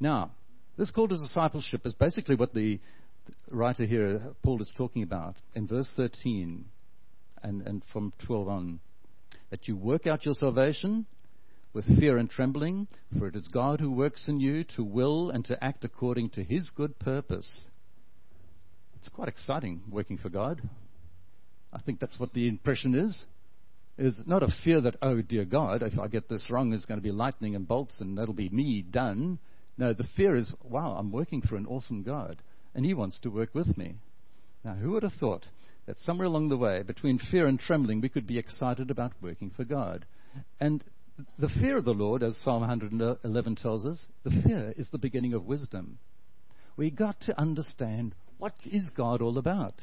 Now, 0.00 0.30
this 0.78 0.90
call 0.90 1.08
to 1.08 1.16
discipleship 1.16 1.84
is 1.84 1.94
basically 1.94 2.36
what 2.36 2.54
the 2.54 2.80
writer 3.50 3.84
here, 3.84 4.22
Paul, 4.42 4.62
is 4.62 4.72
talking 4.76 5.02
about 5.02 5.36
in 5.54 5.66
verse 5.66 5.90
13 5.96 6.64
and, 7.42 7.62
and 7.62 7.82
from 7.92 8.12
12 8.24 8.48
on 8.48 8.80
that 9.50 9.68
you 9.68 9.76
work 9.76 10.06
out 10.06 10.24
your 10.24 10.34
salvation 10.34 11.06
with 11.72 11.98
fear 11.98 12.16
and 12.16 12.28
trembling, 12.28 12.88
for 13.18 13.28
it 13.28 13.36
is 13.36 13.48
God 13.48 13.80
who 13.80 13.90
works 13.90 14.28
in 14.28 14.40
you 14.40 14.64
to 14.76 14.82
will 14.82 15.30
and 15.30 15.44
to 15.44 15.62
act 15.62 15.84
according 15.84 16.30
to 16.30 16.42
his 16.42 16.70
good 16.70 16.98
purpose. 16.98 17.68
It's 18.96 19.08
quite 19.08 19.28
exciting 19.28 19.82
working 19.90 20.18
for 20.18 20.28
God. 20.28 20.60
I 21.72 21.80
think 21.80 22.00
that's 22.00 22.18
what 22.18 22.32
the 22.32 22.48
impression 22.48 22.94
is. 22.94 23.24
Is 23.98 24.24
not 24.26 24.42
a 24.42 24.48
fear 24.64 24.80
that, 24.80 24.96
oh 25.02 25.20
dear 25.20 25.44
God, 25.44 25.82
if 25.82 25.98
I 25.98 26.08
get 26.08 26.28
this 26.28 26.50
wrong, 26.50 26.72
it's 26.72 26.86
going 26.86 26.98
to 26.98 27.06
be 27.06 27.12
lightning 27.12 27.54
and 27.54 27.68
bolts 27.68 28.00
and 28.00 28.16
that'll 28.16 28.34
be 28.34 28.48
me 28.48 28.82
done. 28.82 29.38
No, 29.76 29.92
the 29.92 30.08
fear 30.16 30.34
is, 30.34 30.52
wow, 30.62 30.96
I'm 30.98 31.12
working 31.12 31.42
for 31.42 31.56
an 31.56 31.66
awesome 31.66 32.02
God, 32.02 32.42
and 32.74 32.84
He 32.84 32.94
wants 32.94 33.18
to 33.20 33.30
work 33.30 33.54
with 33.54 33.76
me. 33.76 33.94
Now, 34.64 34.74
who 34.74 34.92
would 34.92 35.02
have 35.02 35.14
thought 35.14 35.46
that 35.86 35.98
somewhere 35.98 36.26
along 36.26 36.48
the 36.48 36.56
way, 36.56 36.82
between 36.82 37.18
fear 37.18 37.46
and 37.46 37.58
trembling, 37.58 38.00
we 38.00 38.08
could 38.08 38.26
be 38.26 38.38
excited 38.38 38.90
about 38.90 39.12
working 39.20 39.50
for 39.50 39.64
God? 39.64 40.04
And 40.60 40.84
the 41.38 41.48
fear 41.48 41.76
of 41.76 41.84
the 41.84 41.94
Lord, 41.94 42.22
as 42.22 42.36
Psalm 42.38 42.60
111 42.60 43.56
tells 43.56 43.84
us, 43.84 44.06
the 44.24 44.30
fear 44.30 44.72
is 44.76 44.88
the 44.90 44.98
beginning 44.98 45.34
of 45.34 45.44
wisdom. 45.44 45.98
We 46.76 46.90
got 46.90 47.20
to 47.22 47.38
understand 47.38 48.14
what 48.38 48.54
is 48.64 48.90
God 48.90 49.20
all 49.20 49.38
about. 49.38 49.74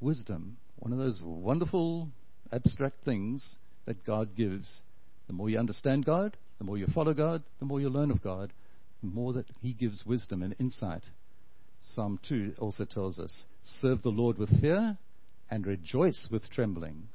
Wisdom, 0.00 0.56
one 0.76 0.92
of 0.92 0.98
those 0.98 1.20
wonderful 1.22 2.08
abstract 2.52 3.04
things 3.04 3.56
that 3.86 4.04
God 4.06 4.36
gives. 4.36 4.82
The 5.26 5.34
more 5.34 5.50
you 5.50 5.58
understand 5.58 6.04
God, 6.04 6.36
the 6.58 6.64
more 6.64 6.78
you 6.78 6.86
follow 6.86 7.14
God, 7.14 7.42
the 7.58 7.66
more 7.66 7.80
you 7.80 7.88
learn 7.88 8.10
of 8.10 8.22
God, 8.22 8.52
the 9.02 9.08
more 9.08 9.32
that 9.34 9.46
He 9.60 9.72
gives 9.72 10.06
wisdom 10.06 10.42
and 10.42 10.54
insight. 10.58 11.02
Psalm 11.82 12.18
2 12.28 12.54
also 12.58 12.84
tells 12.84 13.18
us, 13.18 13.44
serve 13.80 14.02
the 14.02 14.10
Lord 14.10 14.38
with 14.38 14.60
fear 14.60 14.96
and 15.50 15.66
rejoice 15.66 16.28
with 16.30 16.50
trembling. 16.50 17.08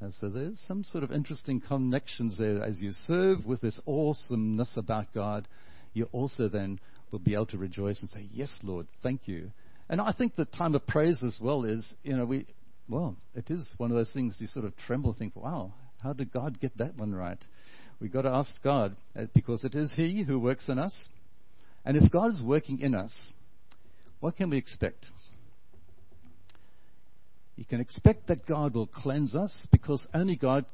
And 0.00 0.14
so 0.14 0.28
there's 0.28 0.58
some 0.66 0.82
sort 0.82 1.04
of 1.04 1.12
interesting 1.12 1.60
connections 1.60 2.38
there. 2.38 2.62
As 2.62 2.80
you 2.80 2.92
serve 2.92 3.44
with 3.44 3.60
this 3.60 3.78
awesomeness 3.86 4.76
about 4.76 5.12
God, 5.12 5.46
you 5.92 6.08
also 6.12 6.48
then 6.48 6.80
will 7.10 7.18
be 7.18 7.34
able 7.34 7.46
to 7.46 7.58
rejoice 7.58 8.00
and 8.00 8.08
say, 8.08 8.26
Yes, 8.32 8.60
Lord, 8.62 8.86
thank 9.02 9.28
you. 9.28 9.50
And 9.88 10.00
I 10.00 10.12
think 10.12 10.36
the 10.36 10.44
time 10.44 10.74
of 10.74 10.86
praise 10.86 11.22
as 11.22 11.36
well 11.40 11.64
is, 11.64 11.94
you 12.02 12.16
know, 12.16 12.24
we, 12.24 12.46
well, 12.88 13.16
it 13.34 13.50
is 13.50 13.74
one 13.76 13.90
of 13.90 13.96
those 13.96 14.12
things 14.12 14.38
you 14.40 14.46
sort 14.46 14.64
of 14.64 14.76
tremble, 14.76 15.12
think, 15.12 15.34
wow, 15.34 15.72
how 16.02 16.12
did 16.12 16.32
God 16.32 16.60
get 16.60 16.78
that 16.78 16.96
one 16.96 17.14
right? 17.14 17.42
We've 18.00 18.12
got 18.12 18.22
to 18.22 18.30
ask 18.30 18.50
God, 18.62 18.96
uh, 19.18 19.26
because 19.34 19.64
it 19.64 19.74
is 19.74 19.92
He 19.94 20.22
who 20.22 20.38
works 20.38 20.68
in 20.68 20.78
us. 20.78 21.08
And 21.84 21.96
if 21.96 22.10
God 22.10 22.30
is 22.30 22.42
working 22.42 22.80
in 22.80 22.94
us, 22.94 23.32
what 24.20 24.36
can 24.36 24.50
we 24.50 24.58
expect? 24.58 25.06
Can 27.70 27.80
expect 27.80 28.26
that 28.26 28.46
God 28.46 28.74
will 28.74 28.88
cleanse 28.88 29.36
us 29.36 29.68
because 29.70 30.04
only 30.12 30.34
God 30.34 30.64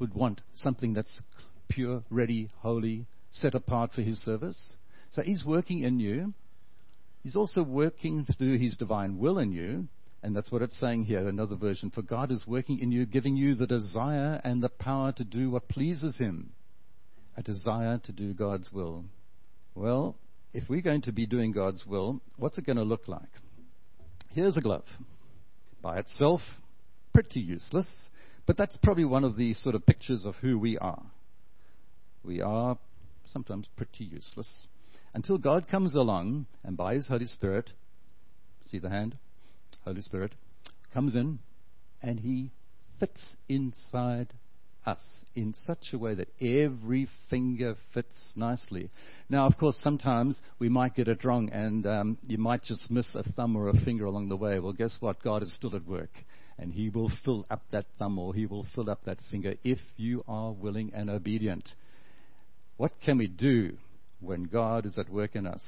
would 0.00 0.12
want 0.12 0.40
something 0.52 0.94
that's 0.94 1.22
pure, 1.68 2.02
ready, 2.10 2.48
holy, 2.58 3.06
set 3.30 3.54
apart 3.54 3.92
for 3.92 4.02
His 4.02 4.20
service. 4.20 4.74
So 5.10 5.22
He's 5.22 5.44
working 5.44 5.84
in 5.84 6.00
you. 6.00 6.34
He's 7.22 7.36
also 7.36 7.62
working 7.62 8.24
to 8.24 8.34
do 8.36 8.58
His 8.58 8.76
divine 8.76 9.18
will 9.18 9.38
in 9.38 9.52
you. 9.52 9.86
And 10.24 10.34
that's 10.34 10.50
what 10.50 10.60
it's 10.60 10.78
saying 10.80 11.04
here, 11.04 11.28
another 11.28 11.54
version. 11.54 11.90
For 11.90 12.02
God 12.02 12.32
is 12.32 12.44
working 12.48 12.80
in 12.80 12.90
you, 12.90 13.06
giving 13.06 13.36
you 13.36 13.54
the 13.54 13.68
desire 13.68 14.40
and 14.42 14.60
the 14.60 14.70
power 14.70 15.12
to 15.12 15.24
do 15.24 15.50
what 15.50 15.68
pleases 15.68 16.18
Him. 16.18 16.50
A 17.36 17.44
desire 17.44 17.98
to 17.98 18.12
do 18.12 18.34
God's 18.34 18.72
will. 18.72 19.04
Well, 19.76 20.16
if 20.52 20.64
we're 20.68 20.82
going 20.82 21.02
to 21.02 21.12
be 21.12 21.26
doing 21.26 21.52
God's 21.52 21.86
will, 21.86 22.20
what's 22.38 22.58
it 22.58 22.66
going 22.66 22.76
to 22.76 22.82
look 22.82 23.06
like? 23.06 23.30
Here's 24.30 24.56
a 24.56 24.60
glove. 24.60 24.86
By 25.82 25.98
itself, 25.98 26.40
pretty 27.12 27.40
useless, 27.40 28.10
but 28.46 28.56
that's 28.56 28.76
probably 28.76 29.04
one 29.04 29.24
of 29.24 29.36
the 29.36 29.54
sort 29.54 29.74
of 29.74 29.86
pictures 29.86 30.24
of 30.26 30.36
who 30.36 30.58
we 30.58 30.76
are. 30.78 31.02
We 32.22 32.40
are 32.42 32.76
sometimes 33.26 33.66
pretty 33.76 34.04
useless 34.04 34.66
until 35.14 35.38
God 35.38 35.68
comes 35.68 35.94
along 35.94 36.46
and 36.64 36.76
by 36.76 36.94
His 36.94 37.08
Holy 37.08 37.26
Spirit, 37.26 37.70
see 38.62 38.78
the 38.78 38.90
hand? 38.90 39.16
Holy 39.84 40.02
Spirit, 40.02 40.32
comes 40.92 41.14
in 41.14 41.38
and 42.02 42.20
He 42.20 42.50
fits 42.98 43.36
inside 43.48 44.34
us 44.90 45.00
in 45.34 45.54
such 45.54 45.92
a 45.92 45.98
way 45.98 46.14
that 46.14 46.28
every 46.40 47.08
finger 47.28 47.76
fits 47.94 48.32
nicely. 48.34 48.90
Now, 49.28 49.46
of 49.46 49.56
course, 49.56 49.78
sometimes 49.82 50.40
we 50.58 50.68
might 50.68 50.94
get 50.94 51.08
it 51.08 51.24
wrong 51.24 51.50
and 51.50 51.86
um, 51.86 52.18
you 52.26 52.38
might 52.38 52.62
just 52.62 52.90
miss 52.90 53.14
a 53.14 53.22
thumb 53.22 53.56
or 53.56 53.68
a 53.68 53.80
finger 53.84 54.04
along 54.04 54.28
the 54.28 54.36
way. 54.36 54.58
Well, 54.58 54.72
guess 54.72 54.96
what? 55.00 55.22
God 55.22 55.42
is 55.42 55.54
still 55.54 55.74
at 55.76 55.86
work 55.86 56.10
and 56.58 56.72
He 56.72 56.90
will 56.90 57.10
fill 57.24 57.46
up 57.50 57.62
that 57.70 57.86
thumb 57.98 58.18
or 58.18 58.34
He 58.34 58.46
will 58.46 58.66
fill 58.74 58.90
up 58.90 59.04
that 59.04 59.18
finger 59.30 59.54
if 59.64 59.78
you 59.96 60.24
are 60.28 60.52
willing 60.52 60.92
and 60.94 61.08
obedient. 61.08 61.68
What 62.76 62.92
can 63.04 63.18
we 63.18 63.28
do 63.28 63.76
when 64.20 64.44
God 64.44 64.86
is 64.86 64.98
at 64.98 65.08
work 65.08 65.36
in 65.36 65.46
us? 65.46 65.62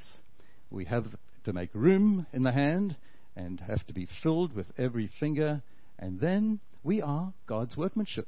We 0.69 0.85
have 0.85 1.05
to 1.45 1.53
make 1.53 1.69
room 1.73 2.27
in 2.33 2.43
the 2.43 2.51
hand 2.51 2.95
and 3.35 3.59
have 3.61 3.85
to 3.87 3.93
be 3.93 4.07
filled 4.21 4.53
with 4.53 4.67
every 4.77 5.09
finger, 5.19 5.61
and 5.97 6.19
then 6.19 6.59
we 6.83 7.01
are 7.01 7.33
God's 7.47 7.75
workmanship 7.75 8.27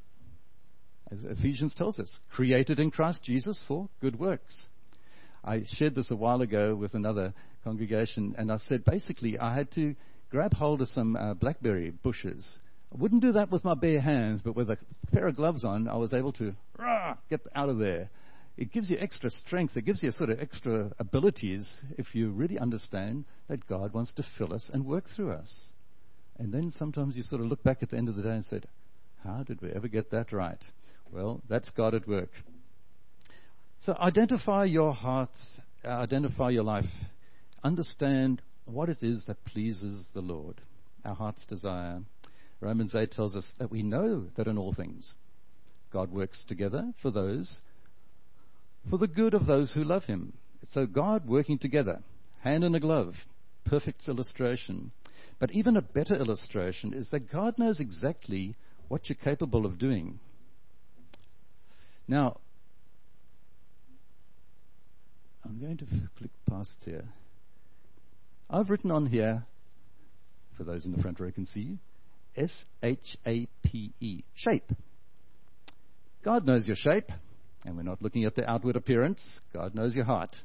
as 1.12 1.24
Ephesians 1.24 1.76
tells 1.76 2.00
us, 2.00 2.20
created 2.32 2.80
in 2.80 2.92
Christ 2.92 3.24
Jesus 3.24 3.64
for 3.68 3.90
good 4.02 4.20
works. 4.20 4.68
I 5.44 5.64
shared 5.66 5.96
this 5.96 6.12
a 6.12 6.16
while 6.16 6.42
ago 6.42 6.76
with 6.76 6.94
another 6.94 7.34
congregation, 7.64 8.36
and 8.38 8.52
I 8.52 8.58
said 8.58 8.84
basically 8.84 9.38
I 9.38 9.56
had 9.56 9.72
to 9.72 9.96
grab 10.32 10.54
hold 10.54 10.82
of 10.82 10.88
some 10.90 11.16
uh, 11.16 11.34
blackberry 11.36 11.92
bushes. 11.92 12.58
I 12.94 12.98
wouldn't 12.98 13.22
do 13.22 13.34
that 13.34 13.52
with 13.52 13.64
my 13.64 13.76
bare 13.76 14.02
hands, 14.02 14.42
but 14.42 14.56
with 14.56 14.70
a 14.70 14.78
pair 15.12 15.28
of 15.28 15.36
gloves 15.36 15.64
on, 15.64 15.88
I 15.88 15.98
was 15.98 16.14
able 16.14 16.34
to 16.34 16.54
rah, 16.80 17.16
get 17.30 17.42
out 17.56 17.70
of 17.70 17.78
there. 17.78 18.10
It 18.58 18.72
gives 18.72 18.90
you 18.90 18.98
extra 19.00 19.30
strength. 19.30 19.76
It 19.76 19.86
gives 19.86 20.02
you 20.02 20.12
sort 20.12 20.30
of 20.30 20.40
extra 20.40 20.92
abilities 20.98 21.82
if 21.98 22.16
you 22.16 22.32
really 22.32 22.58
understand 22.58 23.26
that 23.50 23.68
God 23.68 23.94
wants 23.94 24.14
to 24.14 24.24
fill 24.38 24.54
us 24.54 24.72
and 24.74 24.86
work 24.86 25.06
through 25.14 25.34
us. 25.34 25.72
And 26.40 26.54
then 26.54 26.72
sometimes 26.72 27.18
you 27.18 27.24
sort 27.24 27.42
of 27.42 27.48
look 27.48 27.64
back 27.64 27.84
at 27.84 27.90
the 27.90 27.98
end 27.98 28.08
of 28.08 28.16
the 28.16 28.24
day 28.24 28.30
and 28.30 28.46
said, 28.46 28.66
how 29.26 29.44
did 29.44 29.62
we 29.62 29.72
ever 29.72 29.88
get 29.88 30.12
that 30.12 30.32
right? 30.32 30.64
Well, 31.12 31.42
that's 31.48 31.70
God 31.72 31.94
at 31.94 32.08
work. 32.08 32.30
So 33.80 33.96
identify 34.00 34.66
your 34.66 34.94
hearts, 34.94 35.58
uh, 35.84 35.90
identify 35.90 36.50
your 36.50 36.64
life, 36.64 36.86
understand 37.64 38.42
what 38.66 38.90
it 38.90 38.98
is 39.02 39.26
that 39.28 39.44
pleases 39.46 40.08
the 40.14 40.22
Lord, 40.22 40.62
our 41.06 41.16
heart's 41.16 41.46
desire. 41.46 42.02
Romans 42.62 42.96
8 42.96 43.12
tells 43.12 43.36
us 43.36 43.52
that 43.60 43.72
we 43.72 43.84
know 43.84 44.26
that 44.38 44.48
in 44.48 44.58
all 44.58 44.74
things 44.74 45.14
God 45.92 46.12
works 46.12 46.44
together 46.48 46.94
for 47.02 47.12
those, 47.12 47.62
for 48.90 48.98
the 48.98 49.08
good 49.08 49.34
of 49.34 49.46
those 49.46 49.72
who 49.72 49.84
love 49.84 50.06
Him. 50.06 50.34
So 50.70 50.86
God 50.86 51.28
working 51.28 51.60
together, 51.60 52.02
hand 52.44 52.64
in 52.64 52.76
a 52.76 52.80
glove, 52.80 53.14
perfect 53.66 54.08
illustration. 54.08 54.92
But 55.40 55.52
even 55.52 55.78
a 55.78 55.82
better 55.82 56.16
illustration 56.16 56.94
is 56.94 57.10
that 57.12 57.32
God 57.32 57.58
knows 57.58 57.80
exactly 57.80 58.56
what 58.88 59.10
you're 59.10 59.16
capable 59.16 59.66
of 59.66 59.80
doing. 59.80 60.20
Now, 62.08 62.38
I'm 65.44 65.60
going 65.60 65.78
to 65.78 65.86
click 66.18 66.32
past 66.50 66.78
here. 66.86 67.06
I've 68.50 68.70
written 68.70 68.92
on 68.92 69.08
here, 69.08 69.44
for 70.56 70.64
those 70.64 70.86
in 70.86 70.92
the 70.92 71.02
front 71.02 71.20
row 71.20 71.32
can 71.32 71.48
see, 71.48 71.80
S 72.38 72.52
H 72.84 73.18
A 73.26 73.48
P 73.64 73.92
E, 74.00 74.24
shape. 74.36 74.72
God 76.24 76.46
knows 76.46 76.68
your 76.68 76.76
shape, 76.76 77.10
and 77.66 77.76
we're 77.76 77.84
not 77.84 78.02
looking 78.02 78.26
at 78.26 78.36
the 78.36 78.50
outward 78.50 78.76
appearance. 78.76 79.40
God 79.54 79.74
knows 79.74 79.96
your 79.96 80.06
heart. 80.06 80.36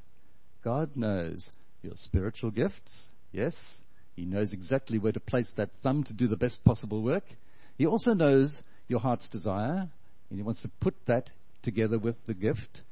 God 0.64 0.96
knows 0.96 1.50
your 1.82 1.94
spiritual 1.96 2.50
gifts. 2.50 3.06
Yes, 3.32 3.54
He 4.16 4.24
knows 4.24 4.52
exactly 4.52 4.98
where 4.98 5.12
to 5.12 5.20
place 5.20 5.50
that 5.56 5.70
thumb 5.82 6.04
to 6.04 6.12
do 6.14 6.26
the 6.26 6.36
best 6.36 6.64
possible 6.64 7.02
work. 7.02 7.24
He 7.76 7.86
also 7.86 8.12
knows 8.12 8.62
your 8.88 9.00
heart's 9.00 9.28
desire, 9.28 9.88
and 10.30 10.38
He 10.38 10.42
wants 10.42 10.62
to 10.62 10.70
put 10.80 10.94
that 11.06 11.30
together 11.62 11.98
with 11.98 12.16
the 12.26 12.34
gift. 12.34 12.82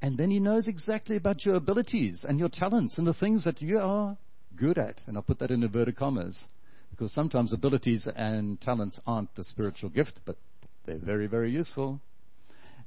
And 0.00 0.16
then 0.16 0.30
He 0.30 0.40
knows 0.40 0.68
exactly 0.68 1.16
about 1.16 1.44
your 1.44 1.56
abilities 1.56 2.24
and 2.28 2.38
your 2.38 2.48
talents 2.48 2.98
and 2.98 3.06
the 3.06 3.14
things 3.14 3.44
that 3.44 3.60
you 3.60 3.78
are 3.78 4.16
good 4.56 4.78
at. 4.78 5.00
And 5.06 5.16
I'll 5.16 5.22
put 5.22 5.38
that 5.40 5.50
in 5.50 5.62
inverted 5.62 5.96
commas 5.96 6.44
because 6.90 7.12
sometimes 7.12 7.52
abilities 7.52 8.08
and 8.14 8.60
talents 8.60 9.00
aren't 9.06 9.34
the 9.34 9.44
spiritual 9.44 9.90
gift, 9.90 10.20
but 10.24 10.36
they're 10.86 10.98
very, 10.98 11.26
very 11.26 11.50
useful. 11.50 12.00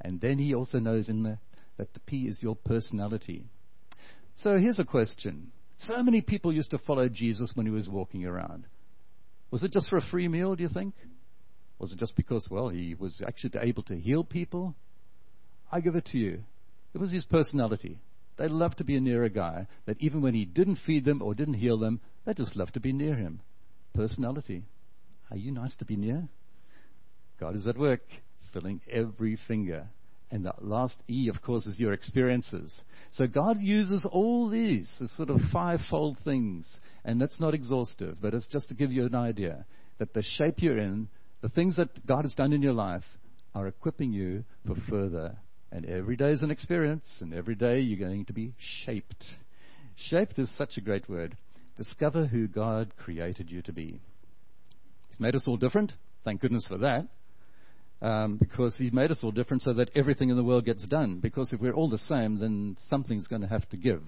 And 0.01 0.19
then 0.19 0.37
He 0.37 0.55
also 0.55 0.79
knows 0.79 1.09
in 1.09 1.23
the, 1.23 1.37
that 1.77 1.93
the 1.93 1.99
P 2.01 2.27
is 2.27 2.41
your 2.41 2.55
personality. 2.55 3.45
So 4.35 4.57
here's 4.57 4.79
a 4.79 4.85
question. 4.85 5.51
So 5.77 6.01
many 6.03 6.21
people 6.21 6.53
used 6.53 6.71
to 6.71 6.77
follow 6.77 7.09
Jesus 7.09 7.51
when 7.55 7.65
he 7.65 7.71
was 7.71 7.89
walking 7.89 8.25
around. 8.25 8.65
Was 9.49 9.63
it 9.63 9.71
just 9.71 9.89
for 9.89 9.97
a 9.97 10.01
free 10.01 10.27
meal, 10.27 10.55
do 10.55 10.63
you 10.63 10.69
think? 10.69 10.93
Was 11.79 11.91
it 11.91 11.97
just 11.97 12.15
because, 12.15 12.47
well, 12.49 12.69
he 12.69 12.95
was 12.95 13.21
actually 13.25 13.53
able 13.59 13.83
to 13.83 13.95
heal 13.95 14.23
people? 14.23 14.75
I 15.71 15.79
give 15.79 15.95
it 15.95 16.05
to 16.07 16.17
you. 16.17 16.43
It 16.93 16.97
was 16.97 17.11
his 17.11 17.23
personality. 17.23 17.99
They 18.37 18.47
loved 18.47 18.79
to 18.79 18.83
be 18.83 18.99
near 18.99 19.23
a 19.23 19.29
guy 19.29 19.67
that 19.85 20.01
even 20.01 20.21
when 20.21 20.33
he 20.33 20.45
didn't 20.45 20.77
feed 20.77 21.05
them 21.05 21.21
or 21.21 21.33
didn't 21.33 21.55
heal 21.55 21.77
them, 21.77 22.01
they 22.25 22.33
just 22.33 22.55
loved 22.55 22.73
to 22.73 22.79
be 22.79 22.91
near 22.91 23.15
him. 23.15 23.41
Personality. 23.93 24.63
Are 25.29 25.37
you 25.37 25.51
nice 25.51 25.75
to 25.77 25.85
be 25.85 25.95
near? 25.95 26.27
God 27.39 27.55
is 27.55 27.67
at 27.67 27.77
work, 27.77 28.01
filling 28.53 28.81
every 28.91 29.37
finger. 29.47 29.87
And 30.29 30.45
the 30.45 30.53
last 30.59 31.01
E, 31.09 31.29
of 31.29 31.41
course, 31.41 31.67
is 31.67 31.79
your 31.79 31.93
experiences. 31.93 32.81
So 33.11 33.27
God 33.27 33.57
uses 33.59 34.05
all 34.09 34.49
these, 34.49 34.93
this 34.99 35.15
sort 35.15 35.29
of 35.29 35.39
fivefold 35.51 36.17
things. 36.23 36.79
And 37.03 37.19
that's 37.19 37.39
not 37.39 37.53
exhaustive, 37.53 38.17
but 38.21 38.33
it's 38.33 38.47
just 38.47 38.69
to 38.69 38.75
give 38.75 38.91
you 38.91 39.05
an 39.05 39.15
idea 39.15 39.65
that 39.99 40.13
the 40.13 40.23
shape 40.23 40.55
you're 40.57 40.77
in, 40.77 41.09
the 41.41 41.49
things 41.49 41.77
that 41.77 42.05
God 42.05 42.23
has 42.23 42.33
done 42.33 42.53
in 42.53 42.61
your 42.61 42.73
life, 42.73 43.03
are 43.53 43.67
equipping 43.67 44.13
you 44.13 44.45
for 44.65 44.75
further 44.89 45.35
And 45.71 45.85
every 45.85 46.17
day 46.17 46.31
is 46.31 46.43
an 46.43 46.51
experience, 46.51 47.19
and 47.21 47.33
every 47.33 47.55
day 47.55 47.79
you're 47.79 47.99
going 47.99 48.25
to 48.25 48.33
be 48.33 48.53
shaped. 48.57 49.25
Shaped 49.95 50.37
is 50.37 50.53
such 50.57 50.77
a 50.77 50.81
great 50.81 51.07
word. 51.07 51.37
Discover 51.77 52.25
who 52.25 52.47
God 52.47 52.91
created 52.97 53.49
you 53.49 53.61
to 53.63 53.71
be. 53.71 54.01
He's 55.09 55.19
made 55.19 55.35
us 55.35 55.47
all 55.47 55.57
different. 55.57 55.93
Thank 56.25 56.41
goodness 56.41 56.67
for 56.67 56.77
that. 56.79 57.07
Um, 58.01 58.37
because 58.37 58.77
He's 58.77 58.91
made 58.91 59.11
us 59.11 59.23
all 59.23 59.31
different 59.31 59.63
so 59.63 59.73
that 59.73 59.91
everything 59.95 60.29
in 60.29 60.35
the 60.35 60.43
world 60.43 60.65
gets 60.65 60.85
done. 60.87 61.19
Because 61.19 61.53
if 61.53 61.61
we're 61.61 61.73
all 61.73 61.89
the 61.89 61.97
same, 61.97 62.39
then 62.39 62.75
something's 62.89 63.27
going 63.27 63.43
to 63.43 63.47
have 63.47 63.67
to 63.69 63.77
give. 63.77 64.03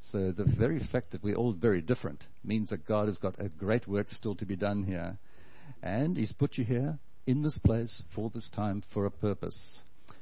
So 0.00 0.32
the 0.32 0.44
very 0.44 0.80
fact 0.90 1.12
that 1.12 1.22
we're 1.22 1.36
all 1.36 1.52
very 1.52 1.82
different 1.82 2.24
means 2.42 2.70
that 2.70 2.86
God 2.86 3.06
has 3.06 3.18
got 3.18 3.38
a 3.38 3.48
great 3.48 3.86
work 3.86 4.10
still 4.10 4.34
to 4.36 4.46
be 4.46 4.56
done 4.56 4.82
here. 4.82 5.18
And 5.82 6.16
He's 6.16 6.32
put 6.32 6.58
you 6.58 6.64
here 6.64 6.98
in 7.26 7.42
this 7.42 7.58
place 7.58 8.02
for 8.14 8.30
this 8.30 8.48
time 8.48 8.82
for 8.92 9.06
a 9.06 9.10
purpose. 9.10 9.80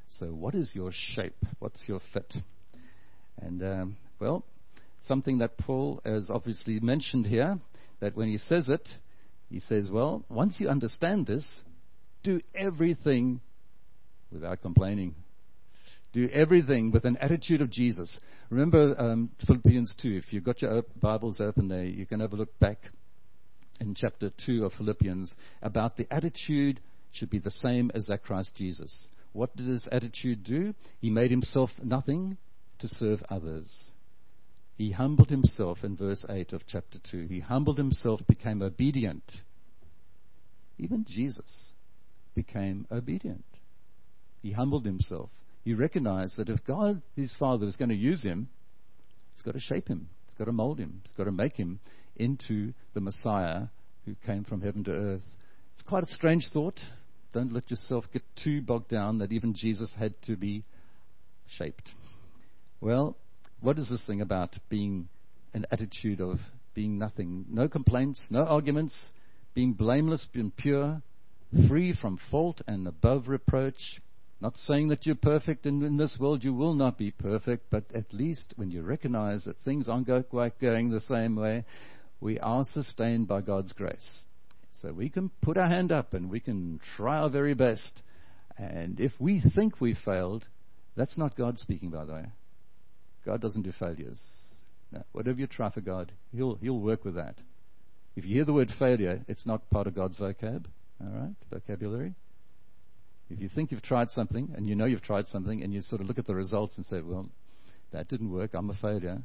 So, 0.09 0.27
what 0.29 0.55
is 0.55 0.73
your 0.75 0.91
shape? 0.93 1.37
What's 1.59 1.87
your 1.87 2.01
fit? 2.13 2.35
And, 3.41 3.63
um, 3.63 3.97
well, 4.19 4.45
something 5.05 5.39
that 5.39 5.59
Paul 5.59 6.01
has 6.05 6.31
obviously 6.31 6.81
mentioned 6.81 7.27
here, 7.27 7.59
that 8.01 8.17
when 8.17 8.29
he 8.29 8.39
says 8.39 8.69
it, 8.69 8.89
he 9.51 9.61
says, 9.61 9.91
well, 9.91 10.25
once 10.29 10.59
you 10.61 10.69
understand 10.69 11.27
this, 11.27 11.63
do 12.23 12.41
everything 12.55 13.41
without 14.33 14.61
complaining. 14.63 15.15
Do 16.13 16.29
everything 16.33 16.91
with 16.91 17.05
an 17.05 17.17
attitude 17.21 17.61
of 17.61 17.71
Jesus. 17.71 18.19
Remember 18.51 18.99
um, 18.99 19.31
Philippians 19.47 19.95
2. 20.01 20.17
If 20.17 20.33
you've 20.33 20.45
got 20.45 20.63
your 20.63 20.83
Bibles 21.01 21.41
open 21.41 21.69
there, 21.69 21.85
you 21.85 22.07
can 22.07 22.21
have 22.21 22.33
a 22.33 22.37
look 22.37 22.59
back 22.59 22.79
in 23.81 23.95
chapter 23.95 24.31
2 24.47 24.65
of 24.65 24.73
Philippians 24.73 25.35
about 25.63 25.97
the 25.97 26.07
attitude 26.13 26.81
should 27.13 27.31
be 27.31 27.39
the 27.39 27.51
same 27.51 27.91
as 27.95 28.07
that 28.07 28.23
Christ 28.23 28.55
Jesus. 28.57 29.09
What 29.33 29.57
did 29.57 29.67
his 29.67 29.89
attitude 29.91 30.45
do? 30.45 30.75
He 31.01 31.11
made 31.11 31.31
himself 31.31 31.71
nothing 31.83 32.39
to 32.79 32.89
serve 32.89 33.23
others. 33.29 33.93
He 34.77 34.93
humbled 34.93 35.31
himself 35.31 35.79
in 35.83 35.97
verse 35.97 36.25
8 36.29 36.53
of 36.53 36.67
chapter 36.67 36.99
2. 37.11 37.27
He 37.27 37.41
humbled 37.41 37.79
himself, 37.79 38.21
became 38.27 38.63
obedient. 38.63 39.25
Even 40.79 41.05
Jesus 41.09 41.73
became 42.35 42.87
obedient. 42.91 43.45
He 44.41 44.53
humbled 44.53 44.85
himself. 44.85 45.31
He 45.65 45.75
recognized 45.75 46.37
that 46.39 46.49
if 46.49 46.65
God, 46.65 47.03
his 47.17 47.35
Father, 47.37 47.67
is 47.67 47.77
going 47.77 47.89
to 47.89 47.95
use 47.95 48.23
him, 48.23 48.49
he's 49.35 49.43
got 49.43 49.55
to 49.55 49.61
shape 49.61 49.89
him, 49.89 50.09
he's 50.27 50.39
got 50.39 50.45
to 50.45 50.53
mold 50.53 50.79
him, 50.79 51.01
he's 51.05 51.17
got 51.17 51.25
to 51.25 51.33
make 51.33 51.57
him 51.57 51.81
into 52.15 52.73
the 52.95 53.01
Messiah 53.01 53.67
who 54.05 54.15
came 54.25 54.45
from 54.45 54.61
heaven 54.61 54.85
to 54.85 54.93
earth. 54.93 55.25
It's 55.75 55.83
quite 55.83 56.05
a 56.05 56.07
strange 56.07 56.49
thought. 56.53 56.81
Don't 57.33 57.53
let 57.53 57.71
yourself 57.71 58.07
get 58.13 58.23
too 58.43 58.63
bogged 58.63 58.89
down 58.89 59.19
that 59.19 59.33
even 59.33 59.55
Jesus 59.55 59.93
had 59.99 60.21
to 60.23 60.37
be 60.37 60.65
shaped. 61.47 61.91
Well, 62.81 63.17
what 63.61 63.79
is 63.79 63.89
this 63.89 64.05
thing 64.05 64.21
about 64.21 64.57
being 64.69 65.09
an 65.53 65.67
attitude 65.71 66.21
of 66.21 66.39
being 66.75 66.99
nothing? 66.99 67.45
No 67.51 67.69
complaints, 67.69 68.29
no 68.31 68.45
arguments, 68.45 69.13
being 69.55 69.73
blameless 69.73 70.27
being 70.33 70.53
pure, 70.53 71.03
free 71.67 71.93
from 71.93 72.19
fault 72.31 72.63
and 72.67 72.87
above 72.87 73.29
reproach. 73.29 74.01
Not 74.41 74.57
saying 74.57 74.89
that 74.89 75.05
you're 75.05 75.17
perfect, 75.17 75.67
and 75.67 75.83
in 75.83 75.97
this 75.97 76.17
world 76.21 76.45
you 76.45 76.55
will 76.55 76.75
not 76.75 76.97
be 76.97 77.11
perfect, 77.11 77.67
but 77.71 77.85
at 77.93 78.13
least 78.13 78.55
when 78.57 78.71
you 78.71 78.83
recognize 78.83 79.45
that 79.45 79.57
things 79.65 79.89
aren't 79.89 80.09
quite 80.31 80.61
going 80.61 80.91
the 80.91 81.01
same 81.01 81.35
way, 81.35 81.65
we 82.21 82.39
are 82.39 82.65
sustained 82.65 83.27
by 83.27 83.41
God's 83.41 83.73
grace. 83.73 84.25
So 84.81 84.93
we 84.93 85.09
can 85.09 85.31
put 85.43 85.57
our 85.57 85.69
hand 85.69 85.93
up 85.93 86.15
and 86.15 86.31
we 86.31 86.41
can 86.41 86.81
try 86.97 87.19
our 87.19 87.29
very 87.29 87.55
best. 87.55 88.03
And 88.57 89.01
if 89.01 89.13
we 89.19 89.41
think 89.55 89.81
we 89.81 89.95
failed, 89.95 90.47
that's 90.97 91.19
not 91.19 91.37
God 91.37 91.59
speaking, 91.59 91.91
by 91.91 92.05
the 92.05 92.15
way. 92.15 92.27
God 93.25 93.41
doesn't 93.41 93.63
do 93.63 93.73
failures. 93.73 94.21
No, 94.93 95.03
whatever 95.13 95.39
you 95.39 95.47
try 95.47 95.71
for 95.71 95.81
God, 95.81 96.13
He'll, 96.33 96.55
He'll 96.57 96.79
work 96.79 97.05
with 97.05 97.17
that. 97.17 97.37
If 98.17 98.25
you 98.25 98.35
hear 98.35 98.45
the 98.45 98.53
word 98.53 98.73
failure, 98.79 99.21
it's 99.29 99.47
not 99.47 99.69
part 99.71 99.87
of 99.87 99.95
God's 99.95 100.19
vocab, 100.19 100.67
all 101.01 101.11
right, 101.13 101.35
vocabulary. 101.53 102.15
If 103.31 103.41
you 103.41 103.49
think 103.49 103.71
you've 103.71 103.83
tried 103.83 104.09
something 104.11 104.55
and 104.57 104.67
you 104.67 104.75
know 104.75 104.87
you've 104.87 105.03
tried 105.03 105.27
something 105.27 105.63
and 105.63 105.73
you 105.73 105.83
sort 105.83 106.01
of 106.01 106.09
look 106.09 106.19
at 106.19 106.27
the 106.27 106.35
results 106.35 106.79
and 106.79 106.87
say, 106.87 107.01
well, 107.03 107.29
that 107.93 108.09
didn't 108.09 108.33
work, 108.33 108.55
I'm 108.55 108.71
a 108.71 108.75
failure, 108.75 109.19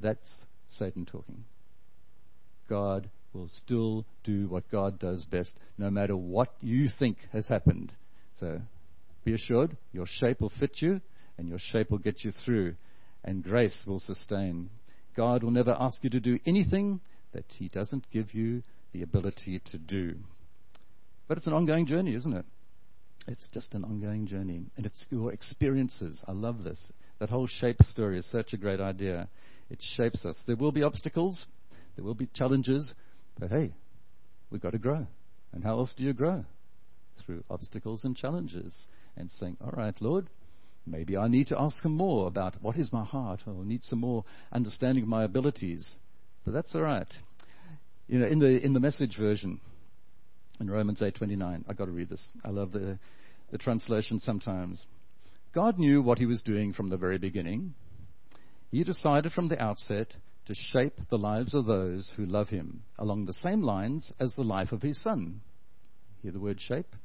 that's 0.00 0.46
Satan 0.68 1.04
talking. 1.04 1.44
God 2.68 3.10
will 3.32 3.48
still 3.48 4.04
do 4.24 4.48
what 4.48 4.70
God 4.70 4.98
does 4.98 5.24
best, 5.24 5.58
no 5.76 5.90
matter 5.90 6.16
what 6.16 6.52
you 6.60 6.88
think 6.88 7.18
has 7.32 7.46
happened. 7.46 7.92
So 8.36 8.60
be 9.24 9.34
assured, 9.34 9.76
your 9.92 10.06
shape 10.06 10.40
will 10.40 10.52
fit 10.58 10.80
you 10.80 11.00
and 11.38 11.48
your 11.48 11.58
shape 11.58 11.90
will 11.90 11.98
get 11.98 12.24
you 12.24 12.32
through, 12.32 12.74
and 13.24 13.44
grace 13.44 13.84
will 13.86 14.00
sustain. 14.00 14.70
God 15.16 15.42
will 15.42 15.52
never 15.52 15.76
ask 15.78 16.02
you 16.02 16.10
to 16.10 16.20
do 16.20 16.38
anything 16.44 17.00
that 17.32 17.44
He 17.48 17.68
doesn't 17.68 18.10
give 18.10 18.34
you 18.34 18.62
the 18.92 19.02
ability 19.02 19.60
to 19.70 19.78
do. 19.78 20.16
But 21.28 21.38
it's 21.38 21.46
an 21.46 21.52
ongoing 21.52 21.86
journey, 21.86 22.14
isn't 22.14 22.32
it? 22.32 22.44
It's 23.28 23.48
just 23.52 23.74
an 23.74 23.84
ongoing 23.84 24.26
journey. 24.26 24.62
And 24.76 24.86
it's 24.86 25.06
your 25.10 25.32
experiences. 25.32 26.24
I 26.26 26.32
love 26.32 26.64
this. 26.64 26.92
That 27.20 27.30
whole 27.30 27.46
shape 27.46 27.82
story 27.82 28.18
is 28.18 28.26
such 28.26 28.52
a 28.52 28.56
great 28.56 28.80
idea. 28.80 29.28
It 29.70 29.80
shapes 29.80 30.24
us. 30.24 30.42
There 30.46 30.56
will 30.56 30.72
be 30.72 30.82
obstacles, 30.82 31.46
there 31.96 32.04
will 32.04 32.14
be 32.14 32.28
challenges, 32.32 32.94
but 33.38 33.50
hey, 33.50 33.72
we've 34.50 34.60
got 34.60 34.72
to 34.72 34.78
grow. 34.78 35.06
And 35.52 35.64
how 35.64 35.78
else 35.78 35.94
do 35.96 36.04
you 36.04 36.12
grow? 36.12 36.44
Through 37.24 37.44
obstacles 37.50 38.04
and 38.04 38.16
challenges. 38.16 38.86
And 39.16 39.30
saying, 39.30 39.56
All 39.60 39.72
right, 39.72 39.94
Lord, 40.00 40.28
Maybe 40.90 41.16
I 41.16 41.28
need 41.28 41.48
to 41.48 41.60
ask 41.60 41.84
him 41.84 41.92
more 41.92 42.26
about 42.26 42.62
what 42.62 42.76
is 42.76 42.92
my 42.92 43.04
heart, 43.04 43.42
or 43.46 43.64
need 43.64 43.84
some 43.84 44.00
more 44.00 44.24
understanding 44.52 45.04
of 45.04 45.08
my 45.08 45.24
abilities. 45.24 45.96
But 46.44 46.54
that's 46.54 46.74
all 46.74 46.82
right. 46.82 47.12
You 48.06 48.20
know, 48.20 48.26
in 48.26 48.38
the 48.38 48.64
in 48.64 48.72
the 48.72 48.80
message 48.80 49.16
version, 49.18 49.60
in 50.60 50.70
Romans 50.70 51.02
eight 51.02 51.16
twenty 51.16 51.36
nine, 51.36 51.64
I've 51.68 51.76
got 51.76 51.86
to 51.86 51.90
read 51.90 52.08
this. 52.08 52.30
I 52.44 52.50
love 52.50 52.72
the 52.72 52.98
the 53.50 53.58
translation 53.58 54.18
sometimes. 54.18 54.86
God 55.54 55.78
knew 55.78 56.00
what 56.00 56.18
He 56.18 56.26
was 56.26 56.42
doing 56.42 56.72
from 56.72 56.88
the 56.88 56.96
very 56.96 57.18
beginning. 57.18 57.74
He 58.70 58.84
decided 58.84 59.32
from 59.32 59.48
the 59.48 59.60
outset 59.62 60.14
to 60.48 60.54
shape 60.54 60.98
the 61.10 61.18
lives 61.18 61.54
of 61.54 61.66
those 61.66 62.10
who 62.16 62.24
love 62.24 62.48
Him 62.48 62.82
along 62.98 63.26
the 63.26 63.34
same 63.34 63.62
lines 63.62 64.10
as 64.18 64.34
the 64.34 64.42
life 64.42 64.72
of 64.72 64.80
His 64.80 65.00
Son. 65.02 65.42
Hear 66.22 66.32
the 66.32 66.40
word 66.40 66.58
shape? 66.58 66.96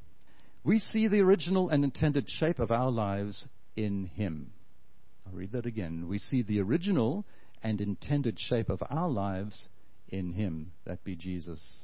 We 0.63 0.79
see 0.79 1.10
the 1.10 1.19
original 1.19 1.67
and 1.67 1.84
intended 1.84 2.29
shape 2.29 2.60
of 2.60 2.71
our 2.71 2.89
lives 2.89 3.49
in 3.75 4.06
Him. 4.06 4.53
I'll 5.27 5.34
read 5.34 5.51
that 5.51 5.65
again. 5.65 6.08
We 6.08 6.19
see 6.19 6.41
the 6.41 6.62
original 6.62 7.25
and 7.62 7.82
intended 7.82 8.39
shape 8.39 8.69
of 8.69 8.82
our 8.89 9.10
lives 9.10 9.67
in 10.08 10.32
Him. 10.32 10.71
That 10.86 11.03
be 11.03 11.17
Jesus. 11.17 11.84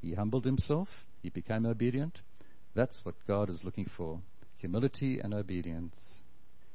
He 0.00 0.14
humbled 0.14 0.44
Himself, 0.44 0.88
He 1.22 1.30
became 1.30 1.66
obedient. 1.66 2.20
That's 2.76 3.00
what 3.02 3.16
God 3.26 3.50
is 3.50 3.64
looking 3.64 3.90
for 3.96 4.20
humility 4.58 5.18
and 5.18 5.34
obedience. 5.34 5.98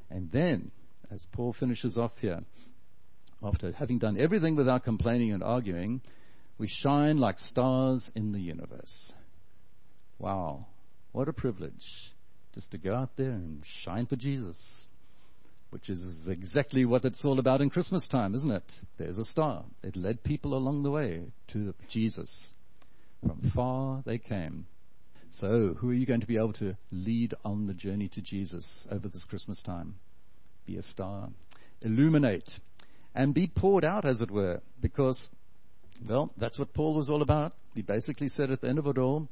And 0.09 0.29
then, 0.31 0.71
as 1.09 1.25
Paul 1.31 1.53
finishes 1.57 1.97
off 1.97 2.11
here, 2.19 2.41
after 3.43 3.71
having 3.71 3.99
done 3.99 4.17
everything 4.19 4.55
without 4.55 4.83
complaining 4.83 5.31
and 5.31 5.43
arguing, 5.43 6.01
we 6.57 6.67
shine 6.67 7.17
like 7.17 7.39
stars 7.39 8.09
in 8.15 8.31
the 8.31 8.39
universe. 8.39 9.13
Wow, 10.19 10.67
what 11.11 11.27
a 11.27 11.33
privilege 11.33 12.13
just 12.53 12.71
to 12.71 12.77
go 12.77 12.95
out 12.95 13.11
there 13.17 13.31
and 13.31 13.63
shine 13.65 14.05
for 14.05 14.15
Jesus, 14.15 14.87
which 15.69 15.89
is 15.89 16.27
exactly 16.27 16.85
what 16.85 17.03
it's 17.03 17.25
all 17.25 17.37
about 17.37 17.61
in 17.61 17.69
Christmas 17.69 18.07
time, 18.07 18.33
isn't 18.33 18.51
it? 18.51 18.71
There's 18.97 19.17
a 19.17 19.25
star. 19.25 19.65
It 19.83 19.97
led 19.97 20.23
people 20.23 20.55
along 20.55 20.83
the 20.83 20.91
way 20.91 21.23
to 21.49 21.73
Jesus. 21.89 22.53
From 23.19 23.51
far 23.53 24.03
they 24.05 24.17
came. 24.17 24.67
So, 25.31 25.75
who 25.77 25.89
are 25.89 25.93
you 25.93 26.05
going 26.05 26.21
to 26.21 26.27
be 26.27 26.37
able 26.37 26.53
to 26.53 26.77
lead 26.91 27.33
on 27.43 27.67
the 27.67 27.73
journey 27.73 28.07
to 28.09 28.21
Jesus 28.21 28.87
over 28.89 29.09
this 29.09 29.25
Christmas 29.25 29.61
time? 29.61 29.95
Be 30.65 30.77
a 30.77 30.81
star. 30.81 31.29
Illuminate. 31.81 32.49
And 33.15 33.33
be 33.33 33.47
poured 33.47 33.85
out, 33.85 34.03
as 34.03 34.19
it 34.19 34.29
were, 34.29 34.61
because, 34.81 35.29
well, 36.07 36.33
that's 36.37 36.59
what 36.59 36.73
Paul 36.73 36.93
was 36.93 37.09
all 37.09 37.21
about. 37.21 37.53
He 37.73 37.81
basically 37.81 38.27
said 38.27 38.51
at 38.51 38.59
the 38.59 38.67
end 38.67 38.77
of 38.77 38.87
it 38.87 38.97
all, 38.97 39.29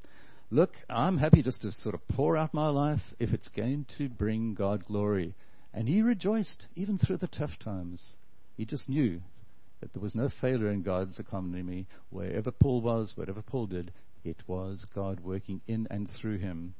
look, 0.49 0.71
I'm 0.89 1.17
happy 1.17 1.43
just 1.43 1.63
to 1.63 1.71
sort 1.73 1.93
of 1.93 2.07
pour 2.07 2.37
out 2.37 2.53
my 2.53 2.69
life 2.69 3.01
if 3.19 3.33
it's 3.33 3.49
going 3.49 3.85
to 3.97 4.07
bring 4.07 4.53
God 4.53 4.85
glory. 4.85 5.35
And 5.73 5.89
he 5.89 6.01
rejoiced 6.01 6.67
even 6.77 6.97
through 6.97 7.17
the 7.17 7.27
tough 7.27 7.59
times. 7.61 8.15
He 8.55 8.65
just 8.65 8.87
knew 8.87 9.19
that 9.81 9.91
there 9.91 10.01
was 10.01 10.15
no 10.15 10.29
failure 10.39 10.69
in 10.71 10.81
God's 10.81 11.19
economy. 11.19 11.87
Wherever 12.09 12.51
Paul 12.51 12.81
was, 12.81 13.13
whatever 13.17 13.41
Paul 13.41 13.65
did, 13.65 13.91
it 14.23 14.37
was 14.47 14.85
God 14.95 15.19
working 15.19 15.59
in 15.67 15.87
and 15.91 16.07
through 16.09 16.37
him. 16.37 16.73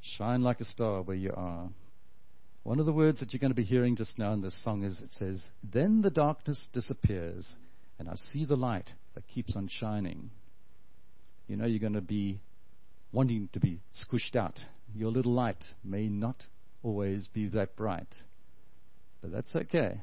Shine 0.00 0.42
like 0.42 0.60
a 0.60 0.64
star 0.64 1.02
where 1.02 1.16
you 1.16 1.32
are. 1.36 1.68
One 2.68 2.80
of 2.80 2.84
the 2.84 2.92
words 2.92 3.20
that 3.20 3.32
you're 3.32 3.40
going 3.40 3.50
to 3.50 3.56
be 3.56 3.64
hearing 3.64 3.96
just 3.96 4.18
now 4.18 4.34
in 4.34 4.42
this 4.42 4.62
song 4.62 4.84
is 4.84 5.00
it 5.00 5.10
says, 5.12 5.42
Then 5.64 6.02
the 6.02 6.10
darkness 6.10 6.68
disappears, 6.70 7.56
and 7.98 8.10
I 8.10 8.14
see 8.14 8.44
the 8.44 8.56
light 8.56 8.92
that 9.14 9.26
keeps 9.26 9.56
on 9.56 9.68
shining. 9.68 10.28
You 11.46 11.56
know, 11.56 11.64
you're 11.64 11.78
going 11.78 11.94
to 11.94 12.02
be 12.02 12.42
wanting 13.10 13.48
to 13.54 13.58
be 13.58 13.80
squished 13.94 14.36
out 14.36 14.58
your 14.94 15.10
little 15.10 15.32
light 15.32 15.64
may 15.82 16.08
not 16.08 16.44
always 16.82 17.28
be 17.28 17.48
that 17.48 17.74
bright. 17.74 18.14
But 19.22 19.32
that's 19.32 19.56
okay. 19.56 20.02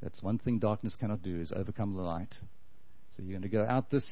That's 0.00 0.22
one 0.22 0.38
thing 0.38 0.58
darkness 0.58 0.96
cannot 0.98 1.20
do 1.20 1.38
is 1.38 1.52
overcome 1.54 1.92
the 1.92 2.00
light. 2.00 2.34
So 3.10 3.22
you're 3.22 3.38
going 3.38 3.42
to 3.42 3.48
go 3.50 3.66
out 3.68 3.90
this 3.90 4.06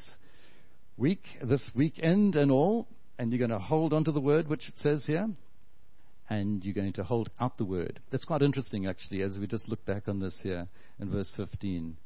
week, 0.98 1.22
this 1.42 1.70
weekend 1.74 2.36
and 2.36 2.50
all, 2.50 2.86
and 3.18 3.32
you're 3.32 3.38
going 3.38 3.58
to 3.58 3.64
hold 3.64 3.94
on 3.94 4.04
to 4.04 4.12
the 4.12 4.20
word 4.20 4.48
which 4.48 4.68
it 4.68 4.76
says 4.76 5.06
here, 5.06 5.30
and 6.28 6.64
you're 6.64 6.74
going 6.74 6.92
to 6.94 7.04
hold 7.04 7.30
out 7.40 7.58
the 7.58 7.64
word. 7.64 8.00
That's 8.10 8.24
quite 8.24 8.42
interesting 8.42 8.86
actually 8.86 9.22
as 9.22 9.38
we 9.38 9.46
just 9.46 9.68
look 9.68 9.84
back 9.84 10.08
on 10.08 10.20
this 10.20 10.40
here 10.42 10.68
in 10.98 11.10
verse 11.10 11.32
15. 11.36 11.96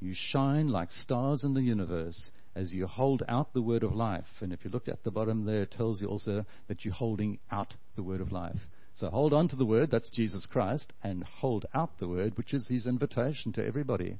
You 0.00 0.12
shine 0.14 0.68
like 0.68 0.90
stars 0.90 1.44
in 1.44 1.54
the 1.54 1.62
universe 1.62 2.30
as 2.56 2.72
you 2.72 2.86
hold 2.86 3.22
out 3.28 3.52
the 3.52 3.62
word 3.62 3.82
of 3.84 3.94
life. 3.94 4.26
And 4.40 4.52
if 4.52 4.64
you 4.64 4.70
look 4.70 4.88
at 4.88 5.04
the 5.04 5.10
bottom 5.10 5.44
there, 5.44 5.62
it 5.62 5.70
tells 5.70 6.02
you 6.02 6.08
also 6.08 6.44
that 6.68 6.84
you're 6.84 6.94
holding 6.94 7.38
out 7.50 7.74
the 7.94 8.02
word 8.02 8.20
of 8.20 8.32
life. 8.32 8.58
So 8.94 9.08
hold 9.08 9.32
on 9.32 9.48
to 9.48 9.56
the 9.56 9.64
word, 9.64 9.90
that's 9.90 10.10
Jesus 10.10 10.44
Christ, 10.44 10.92
and 11.02 11.24
hold 11.24 11.66
out 11.72 11.98
the 11.98 12.08
word, 12.08 12.36
which 12.36 12.52
is 12.52 12.68
his 12.68 12.86
invitation 12.86 13.52
to 13.52 13.64
everybody. 13.64 14.18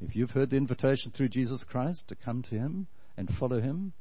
If 0.00 0.14
you've 0.14 0.30
heard 0.30 0.50
the 0.50 0.56
invitation 0.56 1.10
through 1.10 1.30
Jesus 1.30 1.64
Christ 1.64 2.08
to 2.08 2.14
come 2.14 2.42
to 2.42 2.54
him 2.54 2.86
and 3.16 3.28
follow 3.28 3.60
him, 3.60 3.92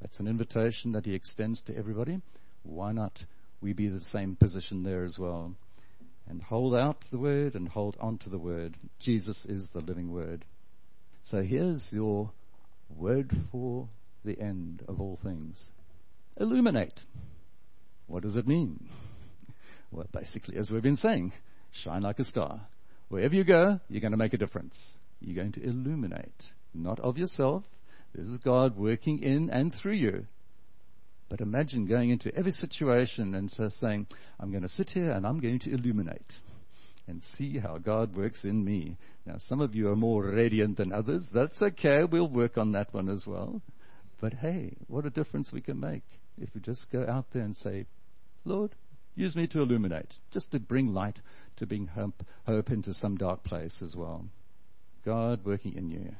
that's 0.00 0.20
an 0.20 0.28
invitation 0.28 0.92
that 0.92 1.06
he 1.06 1.14
extends 1.14 1.60
to 1.62 1.76
everybody. 1.76 2.20
Why 2.62 2.92
not 2.92 3.24
we 3.62 3.72
be 3.72 3.88
the 3.88 4.00
same 4.00 4.36
position 4.36 4.82
there 4.82 5.04
as 5.04 5.18
well? 5.18 5.54
And 6.28 6.42
hold 6.42 6.74
out 6.74 7.04
the 7.10 7.18
word 7.18 7.54
and 7.54 7.68
hold 7.68 7.96
on 8.00 8.18
to 8.18 8.30
the 8.30 8.38
word. 8.38 8.76
Jesus 9.00 9.44
is 9.48 9.70
the 9.72 9.80
living 9.80 10.12
word. 10.12 10.44
So 11.24 11.42
here's 11.42 11.88
your 11.92 12.32
word 12.96 13.30
for 13.50 13.88
the 14.24 14.38
end 14.40 14.82
of 14.88 15.00
all 15.00 15.18
things. 15.22 15.70
Illuminate. 16.38 17.00
What 18.06 18.22
does 18.22 18.36
it 18.36 18.46
mean? 18.46 18.88
Well, 19.90 20.06
basically, 20.12 20.56
as 20.56 20.70
we've 20.70 20.82
been 20.82 20.96
saying, 20.96 21.32
shine 21.70 22.02
like 22.02 22.18
a 22.18 22.24
star. 22.24 22.62
Wherever 23.08 23.34
you 23.34 23.44
go, 23.44 23.78
you're 23.88 24.00
going 24.00 24.12
to 24.12 24.18
make 24.18 24.32
a 24.32 24.38
difference. 24.38 24.96
You're 25.20 25.36
going 25.36 25.52
to 25.52 25.62
illuminate, 25.62 26.42
not 26.74 26.98
of 27.00 27.18
yourself. 27.18 27.64
This 28.14 28.26
is 28.26 28.38
God 28.38 28.76
working 28.76 29.22
in 29.22 29.50
and 29.50 29.72
through 29.72 29.94
you. 29.94 30.26
But 31.32 31.40
imagine 31.40 31.86
going 31.86 32.10
into 32.10 32.30
every 32.36 32.52
situation 32.52 33.34
and 33.34 33.50
so 33.50 33.70
saying, 33.70 34.06
I'm 34.38 34.50
going 34.50 34.64
to 34.64 34.68
sit 34.68 34.90
here 34.90 35.12
and 35.12 35.26
I'm 35.26 35.40
going 35.40 35.60
to 35.60 35.72
illuminate 35.72 36.30
and 37.08 37.22
see 37.38 37.56
how 37.56 37.78
God 37.78 38.14
works 38.14 38.44
in 38.44 38.62
me. 38.62 38.98
Now, 39.24 39.36
some 39.38 39.62
of 39.62 39.74
you 39.74 39.88
are 39.88 39.96
more 39.96 40.24
radiant 40.24 40.76
than 40.76 40.92
others. 40.92 41.26
That's 41.32 41.62
okay. 41.62 42.04
We'll 42.04 42.28
work 42.28 42.58
on 42.58 42.72
that 42.72 42.92
one 42.92 43.08
as 43.08 43.24
well. 43.26 43.62
But 44.20 44.34
hey, 44.34 44.76
what 44.88 45.06
a 45.06 45.10
difference 45.10 45.50
we 45.50 45.62
can 45.62 45.80
make 45.80 46.02
if 46.36 46.50
we 46.54 46.60
just 46.60 46.92
go 46.92 47.06
out 47.08 47.24
there 47.32 47.44
and 47.44 47.56
say, 47.56 47.86
Lord, 48.44 48.74
use 49.14 49.34
me 49.34 49.46
to 49.46 49.62
illuminate, 49.62 50.12
just 50.32 50.52
to 50.52 50.60
bring 50.60 50.88
light, 50.88 51.18
to 51.56 51.66
bring 51.66 51.86
hope, 51.86 52.26
hope 52.44 52.70
into 52.70 52.92
some 52.92 53.16
dark 53.16 53.42
place 53.42 53.80
as 53.82 53.96
well. 53.96 54.26
God 55.06 55.46
working 55.46 55.76
in 55.76 55.88
you, 55.88 56.14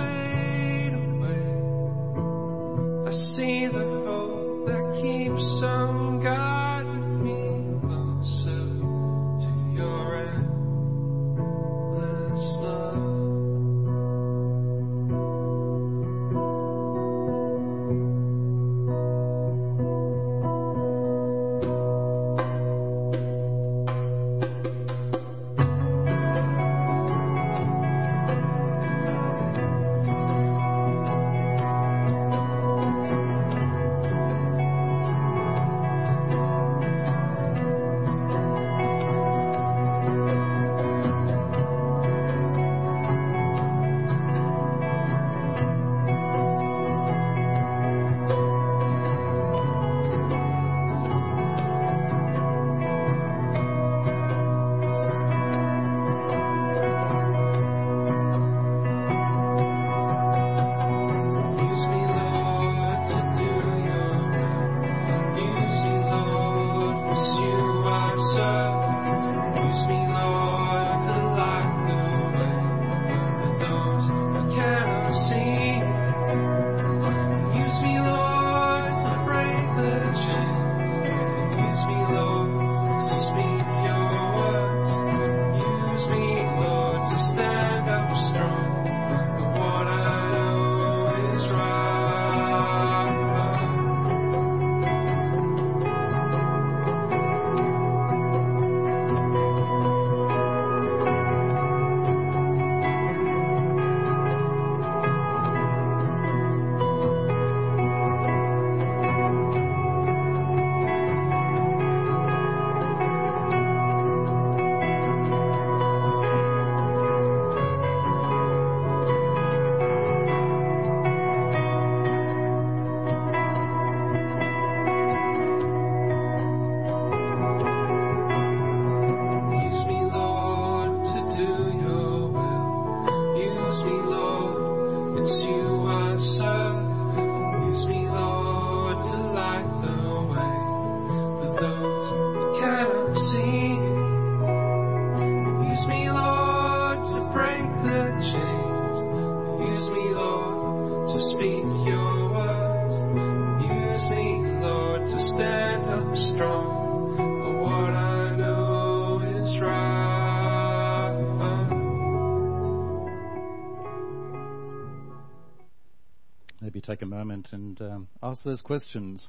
take 166.94 167.02
a 167.02 167.06
moment 167.08 167.48
and 167.54 167.82
um, 167.82 168.08
ask 168.22 168.44
those 168.44 168.62
questions. 168.62 169.28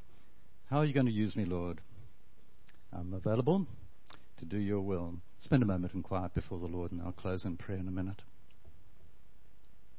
How 0.68 0.80
are 0.80 0.84
you 0.84 0.92
going 0.92 1.06
to 1.06 1.12
use 1.12 1.34
me, 1.34 1.46
Lord? 1.46 1.80
I'm 2.92 3.14
available 3.14 3.66
to 4.38 4.44
do 4.44 4.58
your 4.58 4.82
will. 4.82 5.14
Spend 5.38 5.62
a 5.62 5.66
moment 5.66 5.94
in 5.94 6.02
quiet 6.02 6.34
before 6.34 6.58
the 6.58 6.66
Lord, 6.66 6.92
and 6.92 7.00
I'll 7.00 7.12
close 7.12 7.46
in 7.46 7.56
prayer 7.56 7.78
in 7.78 7.88
a 7.88 7.90
minute. 7.90 8.20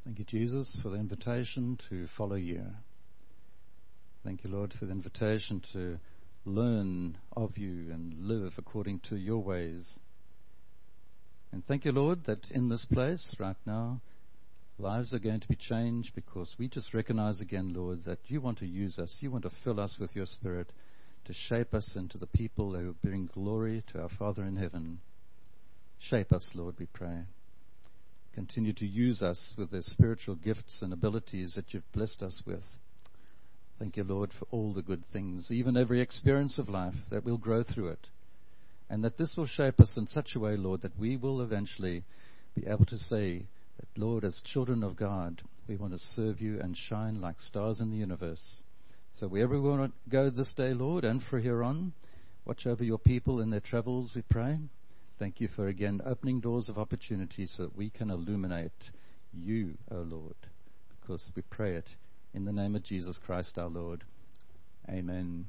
Thank 0.03 0.19
you, 0.19 0.25
Jesus, 0.25 0.77
for 0.83 0.89
the 0.89 0.97
invitation 0.97 1.79
to 1.89 2.05
follow 2.15 2.35
you. 2.35 2.61
Thank 4.23 4.43
you, 4.43 4.51
Lord, 4.51 4.71
for 4.77 4.85
the 4.85 4.91
invitation 4.91 5.63
to 5.73 5.97
learn 6.45 7.17
of 7.35 7.57
you 7.57 7.91
and 7.91 8.27
live 8.27 8.53
according 8.59 8.99
to 9.09 9.15
your 9.15 9.41
ways. 9.41 9.97
And 11.51 11.65
thank 11.65 11.83
you, 11.83 11.93
Lord, 11.93 12.25
that 12.25 12.51
in 12.51 12.69
this 12.69 12.85
place 12.85 13.35
right 13.39 13.57
now, 13.65 14.01
Lives 14.77 15.13
are 15.13 15.19
going 15.19 15.39
to 15.39 15.47
be 15.47 15.55
changed 15.55 16.11
because 16.15 16.53
we 16.59 16.67
just 16.67 16.93
recognize 16.93 17.39
again, 17.39 17.73
Lord, 17.73 18.03
that 18.05 18.19
you 18.27 18.41
want 18.41 18.59
to 18.59 18.65
use 18.65 18.99
us. 18.99 19.17
You 19.21 19.31
want 19.31 19.43
to 19.43 19.51
fill 19.63 19.79
us 19.79 19.95
with 19.99 20.15
your 20.15 20.25
Spirit 20.25 20.71
to 21.25 21.33
shape 21.33 21.73
us 21.73 21.95
into 21.95 22.17
the 22.17 22.27
people 22.27 22.75
who 22.75 22.93
bring 23.01 23.29
glory 23.33 23.83
to 23.93 24.01
our 24.01 24.09
Father 24.09 24.43
in 24.43 24.57
heaven. 24.57 24.99
Shape 25.99 26.33
us, 26.33 26.51
Lord, 26.53 26.75
we 26.77 26.87
pray. 26.87 27.21
Continue 28.33 28.73
to 28.73 28.85
use 28.85 29.23
us 29.23 29.53
with 29.57 29.71
the 29.71 29.81
spiritual 29.81 30.35
gifts 30.35 30.81
and 30.81 30.91
abilities 30.91 31.53
that 31.55 31.73
you've 31.73 31.89
blessed 31.93 32.21
us 32.21 32.43
with. 32.45 32.65
Thank 33.79 33.95
you, 33.95 34.03
Lord, 34.03 34.31
for 34.37 34.45
all 34.51 34.73
the 34.73 34.81
good 34.81 35.03
things, 35.11 35.51
even 35.51 35.77
every 35.77 36.01
experience 36.01 36.59
of 36.59 36.67
life, 36.67 36.95
that 37.11 37.23
we'll 37.23 37.37
grow 37.37 37.63
through 37.63 37.89
it. 37.89 38.07
And 38.89 39.05
that 39.05 39.17
this 39.17 39.35
will 39.37 39.47
shape 39.47 39.79
us 39.79 39.95
in 39.97 40.07
such 40.07 40.35
a 40.35 40.39
way, 40.39 40.57
Lord, 40.57 40.81
that 40.81 40.99
we 40.99 41.15
will 41.15 41.41
eventually 41.41 42.03
be 42.55 42.67
able 42.67 42.85
to 42.85 42.97
say, 42.97 43.45
that, 43.77 43.87
Lord, 43.97 44.23
as 44.23 44.41
children 44.43 44.83
of 44.83 44.95
God, 44.95 45.41
we 45.67 45.75
want 45.75 45.93
to 45.93 45.99
serve 45.99 46.41
you 46.41 46.59
and 46.59 46.77
shine 46.77 47.21
like 47.21 47.39
stars 47.39 47.81
in 47.81 47.91
the 47.91 47.97
universe. 47.97 48.61
So 49.13 49.27
wherever 49.27 49.59
we 49.59 49.69
want 49.69 49.91
to 49.91 50.09
go 50.09 50.29
this 50.29 50.53
day, 50.53 50.73
Lord, 50.73 51.05
and 51.05 51.23
for 51.23 51.39
here 51.39 51.63
on, 51.63 51.93
watch 52.45 52.67
over 52.67 52.83
your 52.83 52.99
people 52.99 53.41
in 53.41 53.49
their 53.49 53.61
travels, 53.61 54.11
we 54.15 54.21
pray. 54.23 54.59
Thank 55.17 55.39
you 55.39 55.47
for 55.47 55.67
again 55.67 56.01
opening 56.05 56.41
doors 56.41 56.67
of 56.67 56.77
opportunity 56.77 57.47
so 57.47 57.63
that 57.63 57.77
we 57.77 57.89
can 57.89 58.09
illuminate 58.09 58.91
you, 59.33 59.77
O 59.89 59.97
Lord, 59.97 60.35
because 60.99 61.31
we 61.35 61.41
pray 61.49 61.75
it 61.75 61.89
in 62.33 62.43
the 62.43 62.51
name 62.51 62.75
of 62.75 62.83
Jesus 62.83 63.17
Christ 63.25 63.57
our 63.57 63.69
Lord. 63.69 64.03
Amen. 64.89 65.45